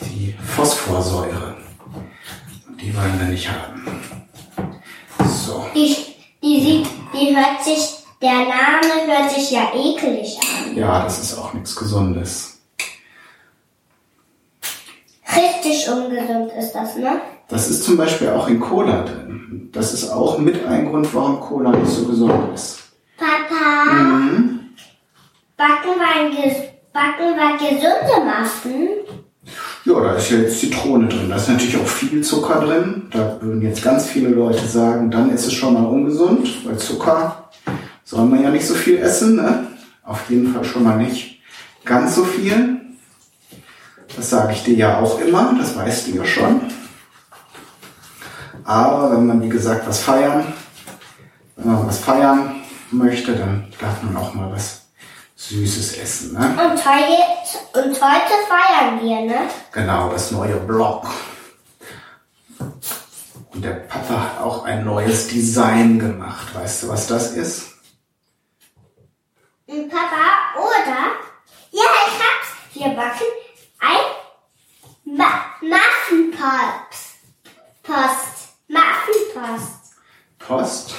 die 0.00 0.34
Phosphorsäure. 0.56 1.56
Und 2.68 2.80
die 2.80 2.94
wollen 2.96 3.18
wir 3.18 3.28
nicht 3.28 3.48
haben. 3.50 4.00
So. 5.46 5.66
Die, 5.74 5.96
die 6.42 6.60
sieht, 6.60 6.86
die 7.14 7.36
hört 7.36 7.62
sich, 7.64 7.98
der 8.20 8.30
Name 8.30 9.06
hört 9.06 9.30
sich 9.30 9.50
ja 9.50 9.72
ekelig 9.74 10.38
an. 10.40 10.76
Ja, 10.76 11.02
das 11.04 11.20
ist 11.20 11.38
auch 11.38 11.52
nichts 11.54 11.76
Gesundes. 11.76 12.51
Richtig 15.36 15.88
ungesund 15.88 16.50
ist 16.58 16.72
das, 16.72 16.96
ne? 16.96 17.20
Das 17.48 17.68
ist 17.70 17.84
zum 17.84 17.96
Beispiel 17.96 18.28
auch 18.30 18.48
in 18.48 18.60
Cola 18.60 19.02
drin. 19.04 19.68
Das 19.72 19.92
ist 19.94 20.10
auch 20.10 20.38
mit 20.38 20.64
ein 20.66 20.88
Grund, 20.90 21.12
warum 21.14 21.40
Cola 21.40 21.70
nicht 21.70 21.90
so 21.90 22.04
gesund 22.06 22.32
ist. 22.54 22.78
Papa, 23.16 23.92
Mhm. 23.92 24.60
backen 25.56 25.98
wir, 25.98 26.54
backen 26.92 27.36
wir 27.36 27.58
gesunde 27.58 28.24
Muffin? 28.24 28.88
Ja, 29.84 30.00
da 30.00 30.14
ist 30.14 30.30
ja 30.30 30.38
jetzt 30.38 30.60
Zitrone 30.60 31.08
drin. 31.08 31.28
Da 31.28 31.36
ist 31.36 31.48
natürlich 31.48 31.76
auch 31.76 31.86
viel 31.86 32.22
Zucker 32.22 32.60
drin. 32.60 33.08
Da 33.10 33.38
würden 33.40 33.62
jetzt 33.62 33.82
ganz 33.82 34.06
viele 34.06 34.28
Leute 34.28 34.64
sagen, 34.66 35.10
dann 35.10 35.30
ist 35.30 35.46
es 35.46 35.52
schon 35.52 35.74
mal 35.74 35.84
ungesund, 35.84 36.48
weil 36.64 36.78
Zucker 36.78 37.50
soll 38.04 38.26
man 38.26 38.42
ja 38.42 38.50
nicht 38.50 38.66
so 38.66 38.74
viel 38.74 38.98
essen. 38.98 39.36
Ne? 39.36 39.66
Auf 40.04 40.30
jeden 40.30 40.52
Fall 40.54 40.64
schon 40.64 40.84
mal 40.84 40.96
nicht 40.98 41.40
ganz 41.84 42.14
so 42.14 42.24
viel. 42.24 42.81
Das 44.16 44.30
sage 44.30 44.52
ich 44.52 44.62
dir 44.62 44.74
ja 44.74 44.98
auch 45.00 45.18
immer, 45.20 45.54
das 45.58 45.76
weißt 45.76 46.08
du 46.08 46.10
ja 46.12 46.24
schon. 46.24 46.60
Aber 48.64 49.12
wenn 49.12 49.26
man, 49.26 49.42
wie 49.42 49.48
gesagt, 49.48 49.86
was 49.88 50.02
feiern, 50.02 50.52
wenn 51.56 51.72
man 51.72 51.86
was 51.86 51.98
feiern 51.98 52.62
möchte, 52.90 53.34
dann 53.34 53.72
darf 53.80 54.02
man 54.02 54.16
auch 54.16 54.34
mal 54.34 54.50
was 54.52 54.82
Süßes 55.36 55.96
essen. 55.96 56.34
Ne? 56.34 56.38
Und, 56.40 56.84
heute, 56.84 57.86
und 57.86 58.00
heute 58.00 58.34
feiern 58.48 59.00
wir, 59.02 59.20
ne? 59.22 59.40
Genau, 59.72 60.10
das 60.10 60.30
neue 60.30 60.56
Blog. 60.56 61.06
Und 63.52 63.64
der 63.64 63.72
Papa 63.72 64.20
hat 64.20 64.40
auch 64.40 64.64
ein 64.64 64.84
neues 64.84 65.28
Design 65.28 65.98
gemacht. 65.98 66.54
Weißt 66.54 66.84
du, 66.84 66.88
was 66.88 67.06
das 67.06 67.32
ist? 67.32 67.72
Papa, 69.66 70.58
oder? 70.58 71.12
Ja, 71.70 71.82
ich 72.06 72.18
hab's. 72.18 72.74
Wir 72.74 72.88
backen 72.90 73.41
ein 73.82 75.16
Ma 75.16 75.26
Muffinpost. 75.60 77.18
Post. 77.82 78.54
Muffinpost. 78.68 79.94
Post? 80.38 80.94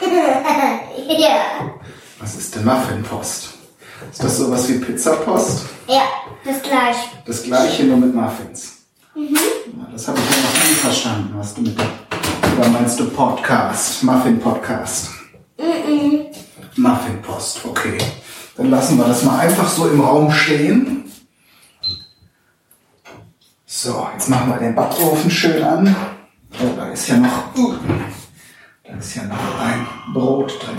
ja. 0.00 1.74
Was 2.18 2.36
ist 2.36 2.54
denn 2.54 2.64
Muffinpost? 2.64 3.50
Ist 4.10 4.24
das 4.24 4.38
sowas 4.38 4.68
wie 4.68 4.78
Pizzapost? 4.78 5.66
Ja, 5.86 6.02
das 6.44 6.62
gleiche. 6.62 7.08
Das 7.24 7.42
gleiche 7.44 7.84
nur 7.84 7.98
mit 7.98 8.14
Muffins. 8.14 8.78
Mhm. 9.14 9.36
Ja, 9.36 9.88
das 9.92 10.08
habe 10.08 10.18
ich 10.18 10.36
ja 10.36 10.42
noch 10.42 10.68
nie 10.68 10.74
verstanden, 10.74 11.34
was 11.36 11.54
du 11.54 11.62
mit. 11.62 11.78
Oder 11.78 12.68
meinst 12.68 12.98
du 12.98 13.08
Podcast? 13.10 14.02
Muffin 14.02 14.40
Podcast? 14.40 15.10
Mhm. 15.58 16.26
Muffin 16.76 17.22
Post, 17.22 17.60
okay. 17.64 17.98
Dann 18.56 18.70
lassen 18.70 18.98
wir 18.98 19.04
das 19.04 19.22
mal 19.22 19.38
einfach 19.38 19.68
so 19.68 19.86
im 19.88 20.00
Raum 20.00 20.30
stehen. 20.32 21.11
So, 23.74 24.06
jetzt 24.12 24.28
machen 24.28 24.50
wir 24.50 24.58
den 24.58 24.74
Backofen 24.74 25.30
schön 25.30 25.64
an. 25.64 25.96
Oh, 26.60 26.76
da 26.76 26.90
ist 26.90 27.08
ja 27.08 27.16
noch, 27.16 27.56
uh, 27.56 27.74
da 28.84 28.96
ist 28.96 29.14
ja 29.14 29.22
noch 29.22 29.60
ein 29.60 29.86
Brot 30.12 30.62
drin. 30.62 30.76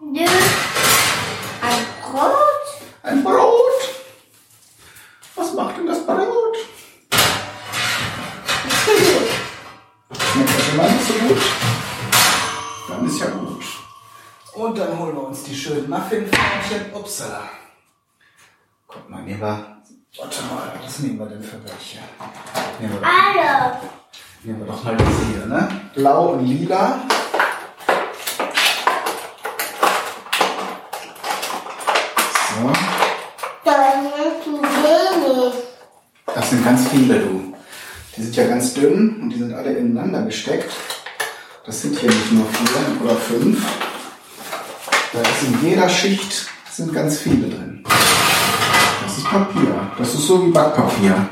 Nö. 0.00 0.26
Ein 1.62 1.86
Brot? 2.02 2.32
Ein 3.02 3.24
Brot? 3.24 3.80
Was 5.36 5.54
macht 5.54 5.78
denn 5.78 5.86
das 5.86 6.04
Brot? 6.04 6.56
Schmeckt 10.32 10.50
das 10.50 10.68
immer 10.74 10.88
nicht 10.90 11.06
so 11.06 11.14
gut? 11.14 11.42
Dann 12.90 13.06
ist 13.06 13.20
ja 13.20 13.26
gut. 13.30 13.64
Und 14.52 14.78
dann 14.78 14.98
holen 14.98 15.14
wir 15.14 15.28
uns 15.28 15.44
die 15.44 15.54
schönen 15.54 15.88
Muffinförmchen. 15.88 16.92
Upsala. 16.92 17.48
Guck 18.86 19.08
mal, 19.08 19.24
wir. 19.24 19.75
Warte 20.18 20.42
mal, 20.44 20.72
was 20.82 20.98
nehmen 21.00 21.18
wir 21.18 21.26
denn 21.26 21.42
für 21.42 21.58
welche? 21.62 21.98
Nehmen 22.80 22.94
wir 23.00 23.06
Alle. 23.06 23.76
nehmen 24.42 24.60
wir 24.60 24.66
doch 24.66 24.82
mal 24.82 24.96
diese 24.96 25.26
hier, 25.26 25.46
ne? 25.46 25.68
Blau 25.94 26.28
und 26.32 26.46
lila. 26.46 27.00
So. 32.48 32.72
Das 36.34 36.50
sind 36.50 36.64
ganz 36.64 36.88
viele, 36.88 37.18
du. 37.20 37.54
Die 38.16 38.22
sind 38.22 38.36
ja 38.36 38.46
ganz 38.46 38.72
dünn 38.72 39.20
und 39.20 39.30
die 39.30 39.38
sind 39.38 39.52
alle 39.52 39.72
ineinander 39.72 40.22
gesteckt. 40.22 40.72
Das 41.66 41.82
sind 41.82 41.98
hier 41.98 42.08
nicht 42.10 42.32
nur 42.32 42.46
vier 42.46 43.04
oder 43.04 43.16
fünf. 43.16 43.62
Da 45.12 45.20
ist 45.20 45.42
in 45.42 45.68
jeder 45.68 45.88
Schicht 45.90 46.46
sind 46.70 46.94
ganz 46.94 47.18
viele 47.18 47.48
drin. 47.48 47.84
Das 49.16 49.24
ist 49.24 49.30
Papier. 49.30 49.90
Das 49.96 50.14
ist 50.14 50.26
so 50.26 50.44
wie 50.46 50.50
Backpapier. 50.50 51.28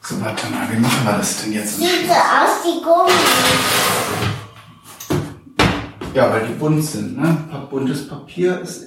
So, 0.00 0.18
warte 0.22 0.46
mal, 0.46 0.66
wie 0.70 0.78
machen 0.78 1.04
wir 1.04 1.12
das 1.18 1.42
denn 1.42 1.52
jetzt? 1.52 1.76
Sieht 1.76 2.06
so 2.06 2.14
aus 2.14 2.64
wie 2.64 2.80
Gummi. 2.82 3.12
Ja, 6.14 6.32
weil 6.32 6.46
die 6.46 6.54
bunt 6.54 6.82
sind, 6.82 7.18
ne? 7.20 7.36
Buntes 7.70 8.08
Papier 8.08 8.58
ist, 8.62 8.80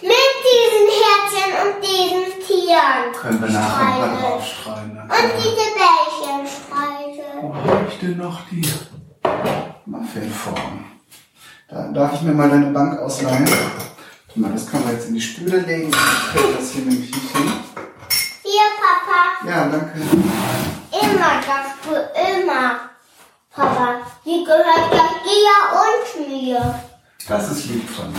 Mit 0.00 0.12
diesen 0.46 0.86
Herzchen 1.02 1.50
und 1.60 1.82
diesen 1.82 2.46
Tieren. 2.46 3.12
können 3.20 3.40
wir 3.42 3.48
nachher 3.50 3.98
mal 3.98 4.16
draufschreiben. 4.16 4.94
Ne? 4.94 5.02
Und 5.02 5.32
diese 5.38 5.66
Bällchenstreiche. 5.74 7.42
Wo 7.42 7.52
habe 7.52 7.86
ich 7.90 7.98
denn 7.98 8.16
noch 8.16 8.42
die 8.48 8.62
Muffinform? 9.86 10.84
Da 11.68 11.88
darf 11.88 12.14
ich 12.14 12.22
mir 12.22 12.32
mal 12.32 12.48
deine 12.48 12.66
Bank 12.66 12.96
ausleihen. 13.00 13.48
Das 14.34 14.70
können 14.70 14.86
wir 14.86 14.92
jetzt 14.92 15.08
in 15.08 15.14
die 15.14 15.20
Spüle 15.20 15.58
legen. 15.58 15.90
Ich 15.90 16.40
kriege 16.40 16.54
das 16.56 16.70
hier 16.70 16.84
nämlich 16.84 17.10
nicht 17.10 17.36
hin. 17.36 17.52
Hier, 18.42 18.68
Papa. 18.78 19.48
Ja, 19.48 19.68
danke. 19.68 20.00
Immer 20.92 21.42
sagst 21.44 21.76
du 21.84 21.90
immer. 22.40 22.80
Papa, 23.52 23.96
die 24.24 24.44
gehört 24.44 24.92
ja 24.92 25.04
dir 25.24 26.22
und 26.22 26.28
mir. 26.28 26.80
Das 27.26 27.50
ist 27.50 27.66
lieb 27.66 27.88
von 27.90 28.12
mir. 28.12 28.18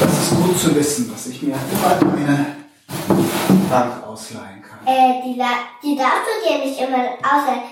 Das 0.00 0.12
ist 0.12 0.30
gut 0.36 0.58
zu 0.58 0.74
wissen, 0.74 1.10
dass 1.10 1.26
ich 1.26 1.42
mir 1.42 1.54
immer 1.54 2.12
eine 2.16 2.56
Bank 3.68 4.02
ausleihen 4.06 4.62
kann. 4.62 4.86
Äh, 4.86 5.22
die, 5.22 5.34
die 5.82 5.96
darfst 5.96 6.22
du 6.24 6.48
dir 6.48 6.64
nicht 6.64 6.80
immer 6.80 7.10
ausleihen, 7.22 7.62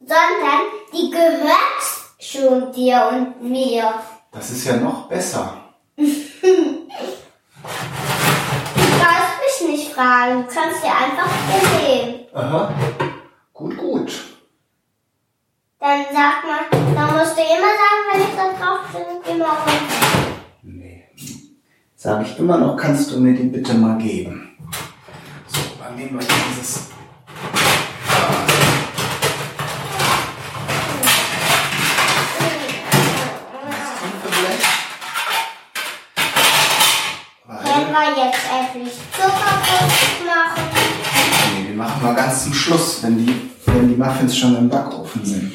sondern 0.00 0.62
die 0.90 1.10
gehört 1.10 1.82
schon 2.18 2.72
dir 2.72 3.10
und 3.12 3.50
mir. 3.50 3.92
Das 4.32 4.50
ist 4.50 4.64
ja 4.64 4.76
noch 4.76 5.08
besser. 5.08 5.61
Du 6.42 6.88
brauchst 8.98 9.38
mich 9.62 9.68
nicht 9.70 9.92
fragen, 9.92 10.42
du 10.42 10.52
kannst 10.52 10.82
dir 10.82 10.90
einfach 10.90 11.30
sehen. 11.78 12.26
Aha. 12.34 12.74
Gut, 13.52 13.76
gut. 13.76 14.12
Dann 15.78 16.04
sag 16.12 16.44
mal, 16.44 16.66
dann 16.94 17.16
musst 17.16 17.36
du 17.36 17.42
immer 17.42 17.72
sagen, 17.78 18.02
wenn 18.12 18.22
ich 18.22 18.34
da 18.36 18.44
drauf 18.58 18.80
bin, 18.92 19.34
immer 19.34 19.50
runter. 19.50 20.32
Nee. 20.62 21.04
Sage 21.94 22.24
ich 22.24 22.38
immer 22.38 22.58
noch, 22.58 22.76
kannst 22.76 23.12
du 23.12 23.20
mir 23.20 23.34
die 23.34 23.44
bitte 23.44 23.74
mal 23.74 23.98
geben. 23.98 24.56
So, 25.46 25.60
dann 25.80 25.94
nehmen 25.94 26.18
wir 26.18 26.26
dieses. 26.26 26.90
Können 37.92 38.06
Weil, 38.06 38.16
wir 38.16 38.24
jetzt 38.24 38.74
endlich 38.74 38.94
Zuckerbrot 39.12 40.26
machen? 40.26 40.62
nee, 41.54 41.68
den 41.68 41.76
machen 41.76 42.02
wir 42.02 42.14
ganz 42.14 42.44
zum 42.44 42.54
Schluss, 42.54 43.02
wenn 43.02 43.18
die, 43.18 43.50
wenn 43.66 43.88
die 43.88 43.96
Muffins 43.96 44.34
schon 44.34 44.56
im 44.56 44.70
Backofen 44.70 45.22
sind. 45.22 45.52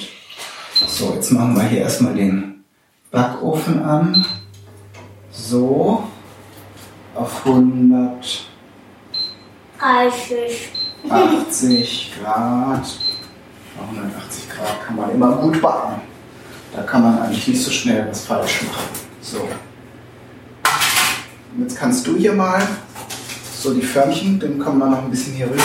So, 0.85 1.15
jetzt 1.15 1.31
machen 1.31 1.55
wir 1.55 1.63
hier 1.63 1.81
erstmal 1.81 2.13
den 2.13 2.63
Backofen 3.09 3.81
an. 3.81 4.23
So. 5.31 6.03
Auf 7.15 7.43
100. 7.43 8.45
30. 9.79 10.69
80 11.09 12.13
Grad. 12.21 12.87
Bei 13.75 13.83
180 13.83 14.49
Grad 14.49 14.85
kann 14.85 14.95
man 14.95 15.09
immer 15.09 15.31
gut 15.37 15.59
backen. 15.59 16.01
Da 16.75 16.83
kann 16.83 17.01
man 17.01 17.19
eigentlich 17.19 17.47
nicht 17.47 17.63
so 17.63 17.71
schnell 17.71 18.07
was 18.07 18.25
falsch 18.25 18.61
machen. 18.61 18.89
So. 19.21 19.47
Und 21.57 21.63
jetzt 21.63 21.79
kannst 21.79 22.05
du 22.05 22.15
hier 22.15 22.33
mal 22.33 22.61
so 23.59 23.73
die 23.73 23.81
Förmchen, 23.81 24.39
dann 24.39 24.59
kommen 24.59 24.77
wir 24.77 24.85
noch 24.85 25.01
ein 25.01 25.09
bisschen 25.09 25.33
hier 25.33 25.47
rüber. 25.47 25.63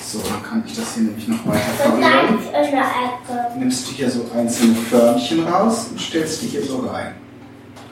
So, 0.00 0.20
dann 0.20 0.42
kann 0.42 0.64
ich 0.66 0.74
das 0.74 0.94
hier 0.94 1.02
nämlich 1.02 1.28
noch 1.28 1.46
weiter 1.46 1.66
Ecke. 3.28 3.58
Nimmst 3.58 3.88
du 3.88 3.92
hier 3.92 4.10
so 4.10 4.24
einzelne 4.34 4.74
Förmchen 4.74 5.46
raus 5.46 5.88
und 5.90 6.00
stellst 6.00 6.40
die 6.40 6.46
hier 6.46 6.64
so 6.64 6.78
rein. 6.78 7.14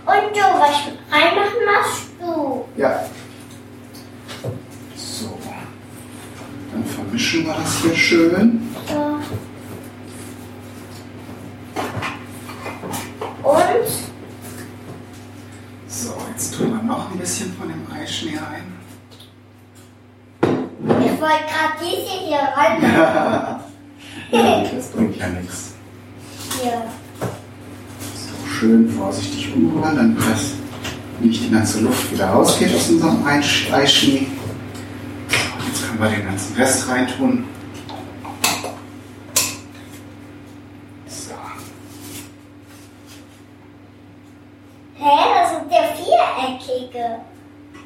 Und 0.07 0.35
du, 0.35 0.41
was 0.41 0.87
reinmachen 1.11 1.65
machst 1.67 2.05
du? 2.19 2.65
Ja. 2.81 3.05
So. 4.97 5.39
Dann 6.73 6.85
vermischen 6.85 7.45
wir 7.45 7.55
das 7.55 7.83
hier 7.83 7.95
schön. 7.95 8.75
So. 8.89 9.19
Und 13.45 13.87
So, 15.87 16.15
jetzt 16.31 16.55
tun 16.57 16.71
wir 16.71 16.83
noch 16.83 17.11
ein 17.11 17.19
bisschen 17.19 17.53
von 17.55 17.69
dem 17.69 17.87
Eischnee 17.95 18.39
rein. 18.39 18.73
ich 20.43 21.21
wollte 21.21 21.45
gerade 21.45 21.79
diese 21.81 22.15
hier 22.27 22.39
rein. 22.57 23.61
Ja, 24.31 24.65
das 24.75 24.89
bringt 24.89 25.17
ja 25.17 25.29
nichts. 25.29 25.75
Hier. 26.61 26.83
So, 27.21 28.49
schön 28.49 28.89
vorsichtig 28.91 29.55
umrühren, 29.55 29.95
damit 29.97 30.19
das 30.19 30.55
nicht 31.21 31.45
die 31.45 31.51
ganze 31.51 31.81
Luft 31.81 32.11
wieder 32.11 32.27
rausgeht 32.31 32.75
aus 32.75 32.89
unserem 32.91 33.25
Eisch 33.27 33.71
Eischnee. 33.73 34.27
Jetzt 35.67 35.87
können 35.87 36.01
wir 36.01 36.09
den 36.09 36.25
ganzen 36.27 36.57
Rest 36.57 36.89
reintun. 36.89 37.45
So. 41.07 41.35
Hä? 44.97 45.35
viereckige. 46.05 47.21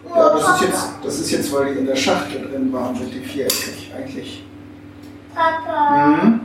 Nur 0.08 0.16
Ja, 0.16 0.28
das 0.30 0.40
ist, 0.40 0.46
Papa, 0.46 0.64
jetzt, 0.64 0.88
das 1.04 1.18
ist 1.18 1.30
jetzt, 1.30 1.47
weil 1.58 1.74
die 1.74 1.80
in 1.80 1.86
der 1.86 1.96
Schachtel 1.96 2.48
drin 2.48 2.72
waren, 2.72 2.94
sind 2.96 3.12
die 3.12 3.20
viereckig 3.20 3.90
eigentlich. 3.96 4.44
Papa, 5.34 6.06
Mhm. 6.06 6.40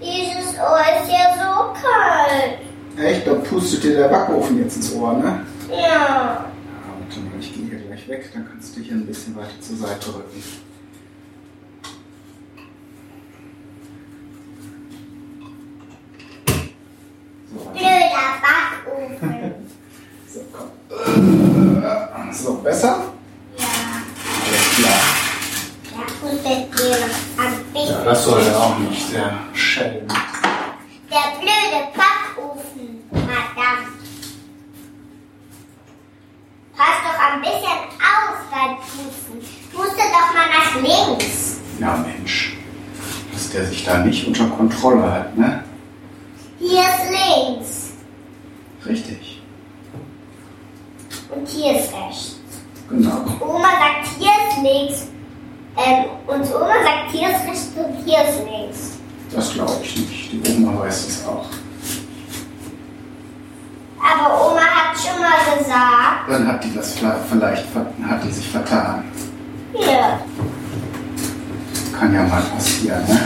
dieses 0.00 0.54
Ohr 0.58 0.80
ist 1.02 1.10
ja 1.10 1.34
so 1.34 1.72
kalt. 1.80 2.58
Echt? 2.98 3.26
Da 3.26 3.34
pustet 3.34 3.84
dir 3.84 3.96
der 3.96 4.08
Backofen 4.08 4.58
jetzt 4.58 4.76
ins 4.76 4.94
Ohr, 4.94 5.14
ne? 5.14 5.40
Ja. 5.70 5.76
Ja, 5.76 6.44
warte 7.00 7.20
mal, 7.20 7.38
ich 7.40 7.54
gehe 7.54 7.64
hier 7.66 7.78
gleich 7.78 8.08
weg, 8.08 8.30
dann 8.32 8.46
kannst 8.48 8.76
du 8.76 8.80
hier 8.80 8.94
ein 8.94 9.06
bisschen 9.06 9.36
weiter 9.36 9.60
zur 9.60 9.76
Seite 9.76 10.08
rücken. 10.14 10.42
So, 17.50 17.64
warte. 17.64 17.78
Blöder 17.78 18.26
Backofen. 18.42 19.54
so 20.32 20.40
komm. 20.52 22.32
So, 22.32 22.54
besser? 22.56 22.96
ja. 23.56 23.64
Alles 24.44 24.76
klar. 24.76 25.02
Ja, 25.94 26.02
gut, 26.20 26.44
wenn 26.44 26.60
wir 26.72 27.06
noch 27.06 27.44
ein 27.44 27.64
bisschen. 27.72 27.88
Ja, 27.88 27.95
das 28.06 28.24
soll 28.24 28.40
ja 28.42 28.56
auch 28.56 28.78
nicht 28.78 29.08
sehr 29.10 29.32
schellen. 29.52 30.06
Der 31.10 31.38
blöde 31.40 31.88
Backofen, 31.94 33.02
Madame. 33.10 33.86
Pass 36.76 36.96
doch 37.04 37.32
ein 37.32 37.40
bisschen 37.40 37.78
auf 37.98 38.38
beim 38.50 38.76
Pusten. 38.76 39.40
Puste 39.72 39.96
doch 39.96 40.34
mal 40.34 40.48
nach 40.56 40.74
links. 40.76 41.56
Ja, 41.80 41.96
Mensch. 41.96 42.56
Dass 43.32 43.50
der 43.50 43.64
sich 43.66 43.84
da 43.84 43.98
nicht 43.98 44.26
unter 44.26 44.46
Kontrolle 44.50 45.10
hat, 45.12 45.36
ne? 45.36 45.64
Hier 46.58 46.80
ist 46.82 47.10
links. 47.10 47.92
Richtig. 48.86 49.42
Und 51.34 51.46
hier 51.48 51.72
ist 51.80 51.92
rechts. 51.92 52.36
Genau. 52.88 53.24
Oma 53.40 53.68
sagt, 53.70 54.06
hier 54.18 54.30
ist 54.48 54.62
links. 54.62 55.06
Ähm, 55.76 56.04
und 56.26 56.42
Oma 56.54 56.74
sagt, 56.82 57.10
hier 57.10 57.28
ist 57.28 57.44
rechts 57.46 57.68
und 57.76 58.04
hier 58.06 58.18
ist 58.24 58.38
links. 58.50 58.92
Das 59.34 59.52
glaube 59.52 59.72
ich 59.82 59.96
nicht. 59.96 60.46
Die 60.46 60.54
Oma 60.56 60.80
weiß 60.80 61.06
es 61.08 61.26
auch. 61.26 61.44
Aber 64.00 64.52
Oma 64.52 64.60
hat 64.60 64.96
schon 64.96 65.20
mal 65.20 65.58
gesagt, 65.58 66.28
Dann 66.30 66.46
hat 66.46 66.64
die 66.64 66.72
das 66.74 66.94
vielleicht, 66.94 67.18
vielleicht 67.28 67.66
ver- 67.70 67.86
hat 68.08 68.24
die 68.24 68.30
sich 68.30 68.48
vertan. 68.48 69.04
hier. 69.74 70.20
Kann 71.98 72.14
ja 72.14 72.22
mal 72.22 72.42
passieren, 72.42 73.02
ne? 73.08 73.20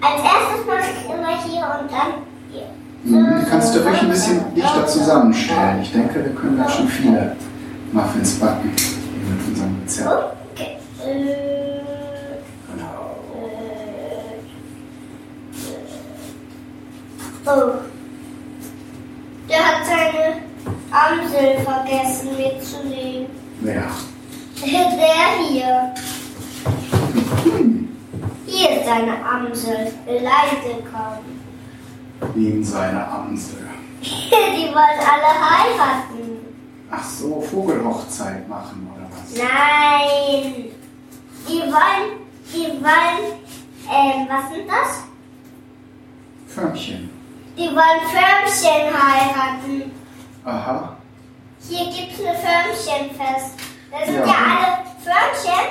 Als 0.00 0.22
erstes 0.22 0.66
mache 0.66 0.90
ich 0.98 1.04
immer 1.14 1.42
hier 1.44 1.80
und 1.80 1.90
dann 1.92 2.12
hier. 2.50 2.66
Mhm, 3.04 3.40
Die 3.44 3.50
kannst 3.50 3.74
du 3.74 3.80
ruhig 3.80 4.00
ein 4.00 4.08
bisschen 4.10 4.54
dichter 4.54 4.86
zusammenstellen. 4.86 5.82
Ich 5.82 5.92
denke, 5.92 6.24
wir 6.24 6.34
können 6.34 6.58
da 6.58 6.68
schon 6.68 6.88
viele 6.88 7.36
Muffins 7.92 8.38
backen. 8.38 8.72
Hier 8.76 9.34
mit 9.34 9.48
unserem 9.48 9.80
Rezept. 9.82 10.08
Okay. 10.54 10.76
Äh, 11.04 11.82
Genau. 12.72 13.16
Oh. 17.46 17.72
Der 19.48 19.58
hat 19.58 19.84
seine 19.84 20.36
Amsel 20.92 21.58
vergessen 21.64 22.28
mitzunehmen. 22.36 23.26
Ja. 23.64 23.90
Der 24.64 25.48
hier. 25.48 25.94
Hier 28.46 28.70
ist 28.70 28.86
seine 28.86 29.24
Amsel. 29.24 29.92
Leise 30.06 30.82
kommen. 30.92 31.40
Wegen 32.34 32.64
seiner 32.64 33.08
Amsel. 33.10 33.58
Die 34.00 34.68
wollen 34.68 35.00
alle 35.22 35.50
heiraten. 35.50 36.46
Ach 36.90 37.04
so, 37.04 37.40
Vogelhochzeit 37.40 38.48
machen 38.48 38.90
oder 38.94 39.06
was? 39.10 39.36
Nein. 39.36 40.70
Die 41.48 41.60
wollen, 41.60 42.20
die 42.52 42.82
wollen, 42.82 43.40
ähm, 43.90 44.28
was 44.28 44.52
sind 44.52 44.68
das? 44.68 45.02
Förmchen. 46.46 47.10
Die 47.56 47.68
wollen 47.68 48.00
Förmchen 48.10 48.92
heiraten. 48.92 49.92
Aha. 50.44 50.96
Hier 51.68 51.84
gibt's 51.86 52.20
eine 52.20 52.38
Förmchenfest. 52.38 53.54
Da 53.90 54.04
sind 54.06 54.16
ja, 54.16 54.26
Ja. 54.26 54.34
alle 54.34 54.78
Förmchen 55.02 55.68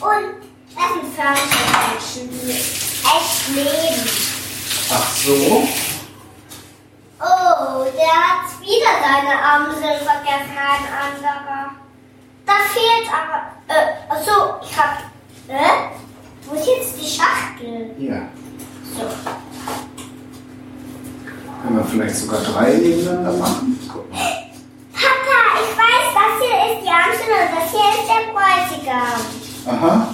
und 0.00 0.46
das 0.74 0.92
sind 0.92 1.14
Förmchenmenschen, 1.14 2.40
die 2.42 2.50
echt 2.50 3.48
leben. 3.54 4.10
Ach 4.92 5.10
so. 5.16 5.68
Oh, 7.18 7.84
der 7.96 8.12
hat 8.12 8.60
wieder 8.60 8.92
seine 9.00 9.42
Amsel 9.42 10.04
vergessen, 10.04 10.52
ein 10.52 10.84
anderer. 10.92 11.70
Da 12.44 12.52
fehlt 12.72 13.08
aber, 13.10 13.52
äh, 13.68 14.12
achso, 14.12 14.56
ich 14.62 14.76
hab, 14.76 14.98
äh, 15.48 15.96
wo 16.46 16.54
ist 16.54 16.66
jetzt 16.66 17.00
die 17.00 17.08
Schachtel? 17.08 17.94
Hier. 17.98 18.28
So. 18.94 19.02
Können 21.62 21.78
wir 21.78 21.84
vielleicht 21.84 22.16
sogar 22.16 22.40
drei 22.42 22.74
nebeneinander 22.74 23.32
machen? 23.32 23.78
Guck 23.90 24.10
mal. 24.12 24.18
Papa, 24.92 25.40
ich 25.62 25.76
weiß, 25.76 26.06
das 26.14 26.32
hier 26.42 26.58
ist 26.74 26.84
die 26.84 26.90
Amsel 26.90 27.32
und 27.32 27.50
das 27.56 27.70
hier 27.70 27.88
ist 27.96 28.08
der 28.10 28.24
Bräutigam. 28.32 29.20
Aha. 29.66 30.08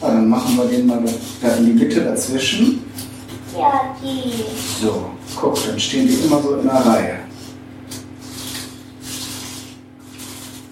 Ah, 0.00 0.08
dann 0.08 0.28
machen 0.28 0.56
wir 0.56 0.64
den 0.64 0.86
mal 0.86 1.02
da 1.42 1.48
in 1.56 1.66
die 1.66 1.72
Mitte 1.84 2.02
dazwischen. 2.02 2.85
Ja, 3.58 3.94
die. 4.02 4.44
So, 4.82 5.10
guck, 5.34 5.66
dann 5.66 5.80
stehen 5.80 6.06
die 6.06 6.14
immer 6.14 6.42
so 6.42 6.56
in 6.56 6.68
einer 6.68 6.84
Reihe. 6.84 7.18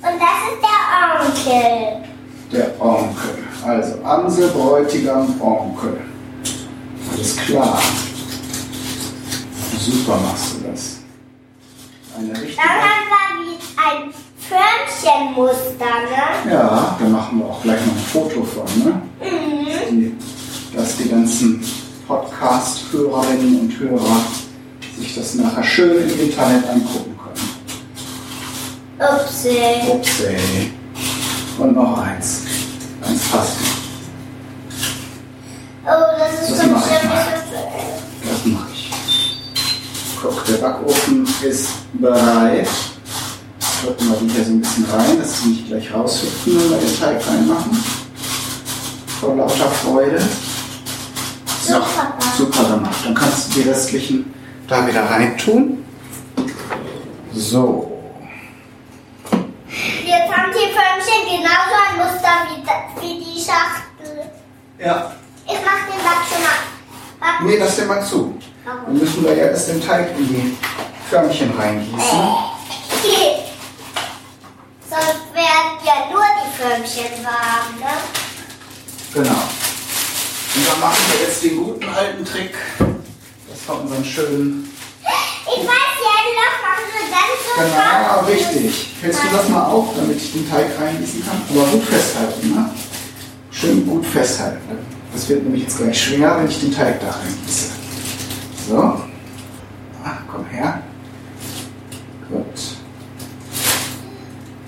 Und 0.03 0.21
das 0.21 0.39
ist 0.53 0.61
der 0.63 1.53
Onkel. 1.53 2.05
Der 2.53 2.81
Onkel. 2.81 3.45
Also 3.67 4.05
Amsel, 4.05 4.49
Bräutigam, 4.49 5.41
Onkel. 5.41 6.01
Alles 7.13 7.37
klar. 7.37 7.81
Super 9.79 10.17
machst 10.19 10.55
du 10.55 10.71
das. 10.71 10.99
Eine 12.19 12.33
richtige. 12.33 12.57
Dann 12.57 12.69
haben 12.83 13.09
wir 13.11 13.85
ein 13.85 14.15
Förmchenmuster, 14.37 15.85
ne? 15.85 16.53
Ja, 16.53 16.97
da 16.99 17.09
machen 17.09 17.39
wir 17.39 17.47
auch 17.47 17.63
gleich 17.63 17.81
noch 17.87 17.95
ein 17.95 17.99
Foto 18.13 18.45
von, 18.45 18.85
ne? 18.85 19.03
Mhm. 19.21 19.91
Die, 19.91 20.77
dass 20.77 20.97
die 20.99 21.09
ganzen 21.09 21.65
Podcast-Hörerinnen 22.07 23.61
und 23.61 23.81
Hörer 23.81 24.21
sich 24.99 25.15
das 25.15 25.35
nachher 25.35 25.65
schön 25.65 26.09
im 26.11 26.21
Internet 26.21 26.69
angucken 26.69 27.19
können. 27.19 27.35
Upsi. 28.99 29.59
Upsi. 29.91 30.73
Und 31.59 31.75
noch 31.75 31.99
eins. 31.99 32.43
Eins 33.03 33.25
fast. 33.25 33.57
Oh, 35.87 35.89
das 36.19 36.49
ist 36.49 36.51
Das 36.59 36.63
schon 36.63 36.73
mach 36.73 36.87
ich 36.87 37.09
mal. 37.09 37.27
Das 38.23 38.45
mache 38.47 38.69
ich. 38.73 38.91
Guck, 40.21 40.45
der 40.47 40.55
Backofen 40.55 41.29
ist 41.43 41.69
bereit. 41.95 42.69
Drücken 43.83 44.09
wir 44.09 44.17
die 44.17 44.29
hier 44.33 44.45
so 44.45 44.51
ein 44.53 44.61
bisschen 44.61 44.85
rein, 44.87 45.19
dass 45.19 45.43
sie 45.43 45.49
nicht 45.49 45.67
gleich 45.69 45.93
raushüpfen, 45.93 46.57
wenn 46.57 46.71
wir 46.71 46.79
den 46.79 46.99
Teig 46.99 47.27
reinmachen. 47.27 47.85
Vor 49.21 49.37
lauter 49.37 49.71
Freude. 49.71 50.23
Super. 52.45 52.77
gemacht. 52.77 52.97
Dann 53.05 53.15
kannst 53.15 53.55
du 53.55 53.63
die 53.63 53.69
restlichen 53.69 54.35
da 54.69 54.87
wieder 54.87 55.09
reintun. 55.09 55.85
So. 57.33 57.91
Jetzt 60.05 60.33
haben 60.33 60.53
die 60.53 60.73
Förmchen 60.73 61.39
genauso 61.39 61.75
ein 61.89 61.97
Muster 61.99 62.35
wie, 63.01 63.25
die 63.25 63.41
Schachtel. 63.41 64.31
Ja. 64.79 65.13
Ich 65.47 65.59
mach 65.65 65.87
den 65.87 66.03
Back 66.03 66.23
schon 66.29 66.43
mal. 66.43 66.61
Back. 67.21 67.47
Nee, 67.47 67.57
lass 67.59 67.77
den 67.77 67.89
mal 67.89 68.05
zu. 68.05 68.39
Dann 68.65 68.79
Warum? 68.83 68.99
müssen 68.99 69.25
wir 69.25 69.35
ja 69.35 69.47
erst 69.47 69.69
den 69.69 69.85
Teig 69.85 70.17
in 70.17 70.29
die 70.29 70.57
Förmchen 71.11 71.53
reingießen. 71.59 71.99
Okay. 71.99 73.43
Sonst 74.89 75.35
werden 75.35 75.79
ja 75.85 76.11
nur 76.11 76.23
die 76.23 76.57
Förmchen 76.57 77.25
warm, 77.25 77.81
ne? 77.81 77.95
Genau. 79.13 79.43
Und 80.57 80.69
dann 80.69 80.81
machen 80.81 81.03
wir 81.11 81.27
jetzt 81.27 81.43
den 81.43 81.57
guten 81.57 81.85
alten 81.89 82.25
Trick. 82.25 82.55
Das 82.79 83.69
war 83.69 83.81
unseren 83.83 84.05
schönen. 84.05 84.71
Ich 85.47 85.61
weiß, 85.67 85.95
die 85.99 86.35
Loch 86.39 86.59
machen 86.63 86.87
wir 86.95 87.07
dann 87.11 87.31
so 87.43 87.51
Genau, 87.65 88.55
richtig. 88.61 88.89
Hältst 89.01 89.21
du 89.25 89.37
das 89.37 89.49
mal 89.49 89.65
auf, 89.65 89.89
damit 89.97 90.17
ich 90.17 90.33
den 90.33 90.49
Teig 90.49 90.67
reingießen 90.81 91.25
kann? 91.27 91.43
Aber 91.51 91.67
gut 91.71 91.85
festhalten, 91.85 92.55
ne? 92.55 92.71
Schön 93.51 93.87
gut 93.87 94.07
festhalten. 94.07 94.79
Das 95.13 95.29
wird 95.29 95.43
nämlich 95.43 95.63
jetzt 95.63 95.79
gleich 95.79 96.01
schwer, 96.01 96.39
wenn 96.39 96.49
ich 96.49 96.61
den 96.61 96.73
Teig 96.73 97.01
da 97.01 97.11
reingieße. 97.11 97.71
So. 98.69 99.01
Ach, 100.05 100.19
komm 100.31 100.47
her. 100.47 100.83
Gut. 102.29 102.45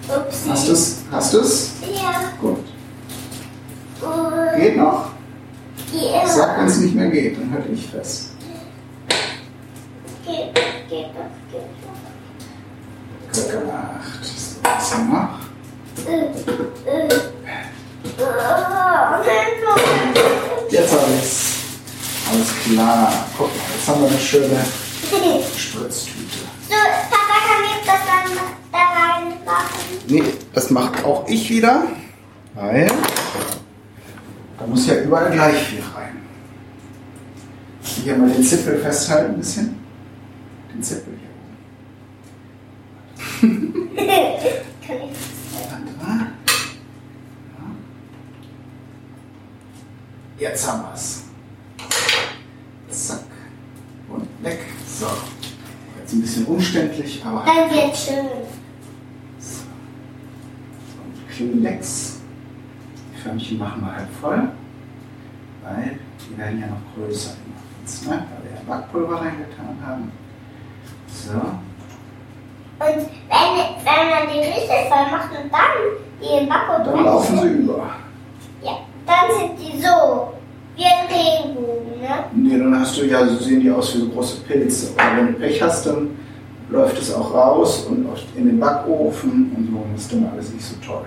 Upsi. 0.09 0.49
Hast 0.49 0.69
du 0.69 0.73
es? 0.73 0.97
Hast 1.11 1.35
du 1.35 1.39
es? 1.41 1.73
Ja. 1.83 2.33
Gut. 2.41 2.65
Geht 4.57 4.77
noch? 4.77 5.16
Sag, 6.27 6.59
wenn 6.59 6.67
es 6.67 6.79
nicht 6.79 6.95
mehr 6.95 7.09
geht, 7.09 7.39
dann 7.39 7.53
halte 7.53 7.69
ich 7.73 7.87
fest. 7.87 8.31
Geht, 10.25 10.55
geht. 10.89 11.07
doch, 11.15 11.31
geht 11.51 11.63
doch. 11.83 13.43
Gut 13.43 13.51
gemacht. 13.51 14.25
So, 14.25 14.63
was 14.63 14.99
noch? 15.09 15.47
Jetzt 20.71 20.93
habe 20.93 21.13
ich's. 21.19 21.57
Alles 22.31 22.51
klar. 22.65 23.13
Guck 23.37 23.49
mal, 23.49 23.63
jetzt 23.77 23.89
haben 23.89 24.01
wir 24.03 24.09
eine 24.09 24.19
schöne. 24.19 24.65
Spritztüte. 25.57 26.39
So, 26.69 26.75
Papa, 27.11 27.37
kann 27.47 27.65
ich 27.65 27.87
das 27.87 28.01
dann 28.07 28.29
da 28.73 28.79
reinmachen? 28.79 29.81
Nee, 30.09 30.25
das 30.53 30.71
macht 30.71 31.05
auch 31.05 31.27
ich 31.29 31.49
wieder, 31.49 31.85
weil 32.55 32.91
da 34.59 34.67
muss 34.67 34.87
ja 34.87 35.01
überall 35.03 35.31
gleich 35.31 35.63
viel 35.65 35.83
rein. 35.95 36.17
Hier 37.83 38.17
mal 38.17 38.31
den 38.31 38.43
Zipfel 38.43 38.79
festhalten 38.79 39.35
ein 39.35 39.39
bisschen. 39.39 39.77
Den 40.73 40.83
Zipfel 40.83 41.15
hier 41.19 41.29
oben. 43.49 43.89
Jetzt 50.39 50.71
haben 50.71 50.83
wir's. 50.83 51.23
Zack. 52.91 53.21
Und 54.09 54.29
weg. 54.43 54.61
So. 54.87 55.07
Jetzt 55.99 56.13
ein 56.13 56.21
bisschen 56.21 56.47
umständlich, 56.47 57.23
aber 57.25 57.45
Dann 57.45 57.71
wird 57.71 57.97
schön. 57.97 58.27
Kleenex. 61.35 62.16
Die 63.27 63.31
Förmchen 63.31 63.59
machen 63.59 63.81
wir 63.81 63.97
halb 63.97 64.09
voll, 64.21 64.49
weil 65.65 65.99
die 66.21 66.39
werden 66.39 66.61
ja 66.61 66.67
noch 66.69 66.77
größer 66.95 67.31
ne? 67.31 68.11
weil 68.11 68.19
wir 68.45 68.51
ja 68.53 68.63
Backpulver 68.69 69.17
reingetan 69.17 69.77
haben. 69.85 70.13
So, 71.09 71.33
Und 71.33 71.49
wenn, 72.79 73.07
wenn 73.83 74.11
man 74.11 74.33
die 74.33 74.39
richtig 74.39 74.89
voll 74.89 75.11
macht 75.11 75.31
und 75.33 75.53
dann 75.53 75.75
die 76.21 76.43
im 76.43 76.49
Backofen 76.49 76.85
dann 76.85 77.05
laufen 77.05 77.39
sie 77.41 77.49
über. 77.49 77.91
Ja, 78.63 78.79
dann 79.07 79.37
sind 79.37 79.59
die 79.59 79.81
so. 79.81 80.33
Wie 80.77 80.85
ein 80.85 81.07
Regenbogen, 81.09 82.01
ne? 82.01 82.25
Nee, 82.33 82.59
dann 82.59 82.79
hast 82.79 82.97
du 82.97 83.07
ja, 83.07 83.27
so 83.27 83.37
sehen 83.37 83.61
die 83.61 83.71
aus 83.73 83.93
wie 83.97 84.03
so 84.03 84.09
große 84.11 84.43
Pilze. 84.43 84.93
Oder 84.95 85.17
wenn 85.17 85.27
du 85.29 85.33
Pech 85.41 85.61
hast, 85.61 85.87
dann 85.87 86.11
läuft 86.69 86.99
es 86.99 87.13
auch 87.13 87.35
raus 87.35 87.87
und 87.87 88.07
in 88.37 88.47
den 88.47 88.61
Backofen 88.61 89.53
und 89.57 89.69
so. 89.73 89.85
Das 89.93 90.03
ist 90.03 90.13
dann 90.13 90.29
alles 90.33 90.53
nicht 90.53 90.65
so 90.65 90.77
toll. 90.87 91.07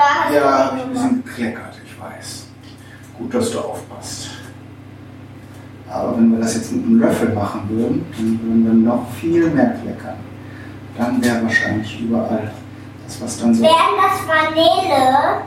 Da 0.00 0.24
hast 0.24 0.34
Ja, 0.34 0.70
du 0.70 0.82
ein 0.82 0.92
bisschen 0.92 1.24
gekleckert, 1.24 1.74
ich 1.84 2.00
weiß. 2.00 2.46
Gut, 3.18 3.34
dass 3.34 3.50
du 3.50 3.58
aufpasst. 3.58 4.30
Aber 5.90 6.16
wenn 6.16 6.32
wir 6.32 6.38
das 6.40 6.54
jetzt 6.54 6.72
mit 6.72 6.86
einem 6.86 7.00
Löffel 7.00 7.34
machen 7.34 7.68
würden, 7.68 8.06
dann 8.16 8.40
würden 8.42 8.64
wir 8.64 8.72
noch 8.90 9.10
viel 9.20 9.50
mehr 9.50 9.74
kleckern. 9.82 10.16
Dann 10.96 11.22
wäre 11.22 11.42
wahrscheinlich 11.42 12.00
überall 12.00 12.50
das, 13.04 13.20
was 13.20 13.38
dann 13.40 13.54
so. 13.54 13.62
Wären 13.62 13.72
das 14.00 14.26
Vanille? 14.26 15.42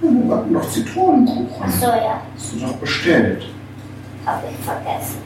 Wir 0.00 0.28
backen 0.28 0.52
noch 0.54 0.68
Zitronenkuchen. 0.68 1.62
Achso, 1.62 1.86
ja. 1.86 2.20
Hast 2.34 2.52
du 2.52 2.66
doch 2.66 2.72
bestellt. 2.74 3.46
Hab 4.26 4.42
ich 4.50 4.64
vergessen. 4.64 5.18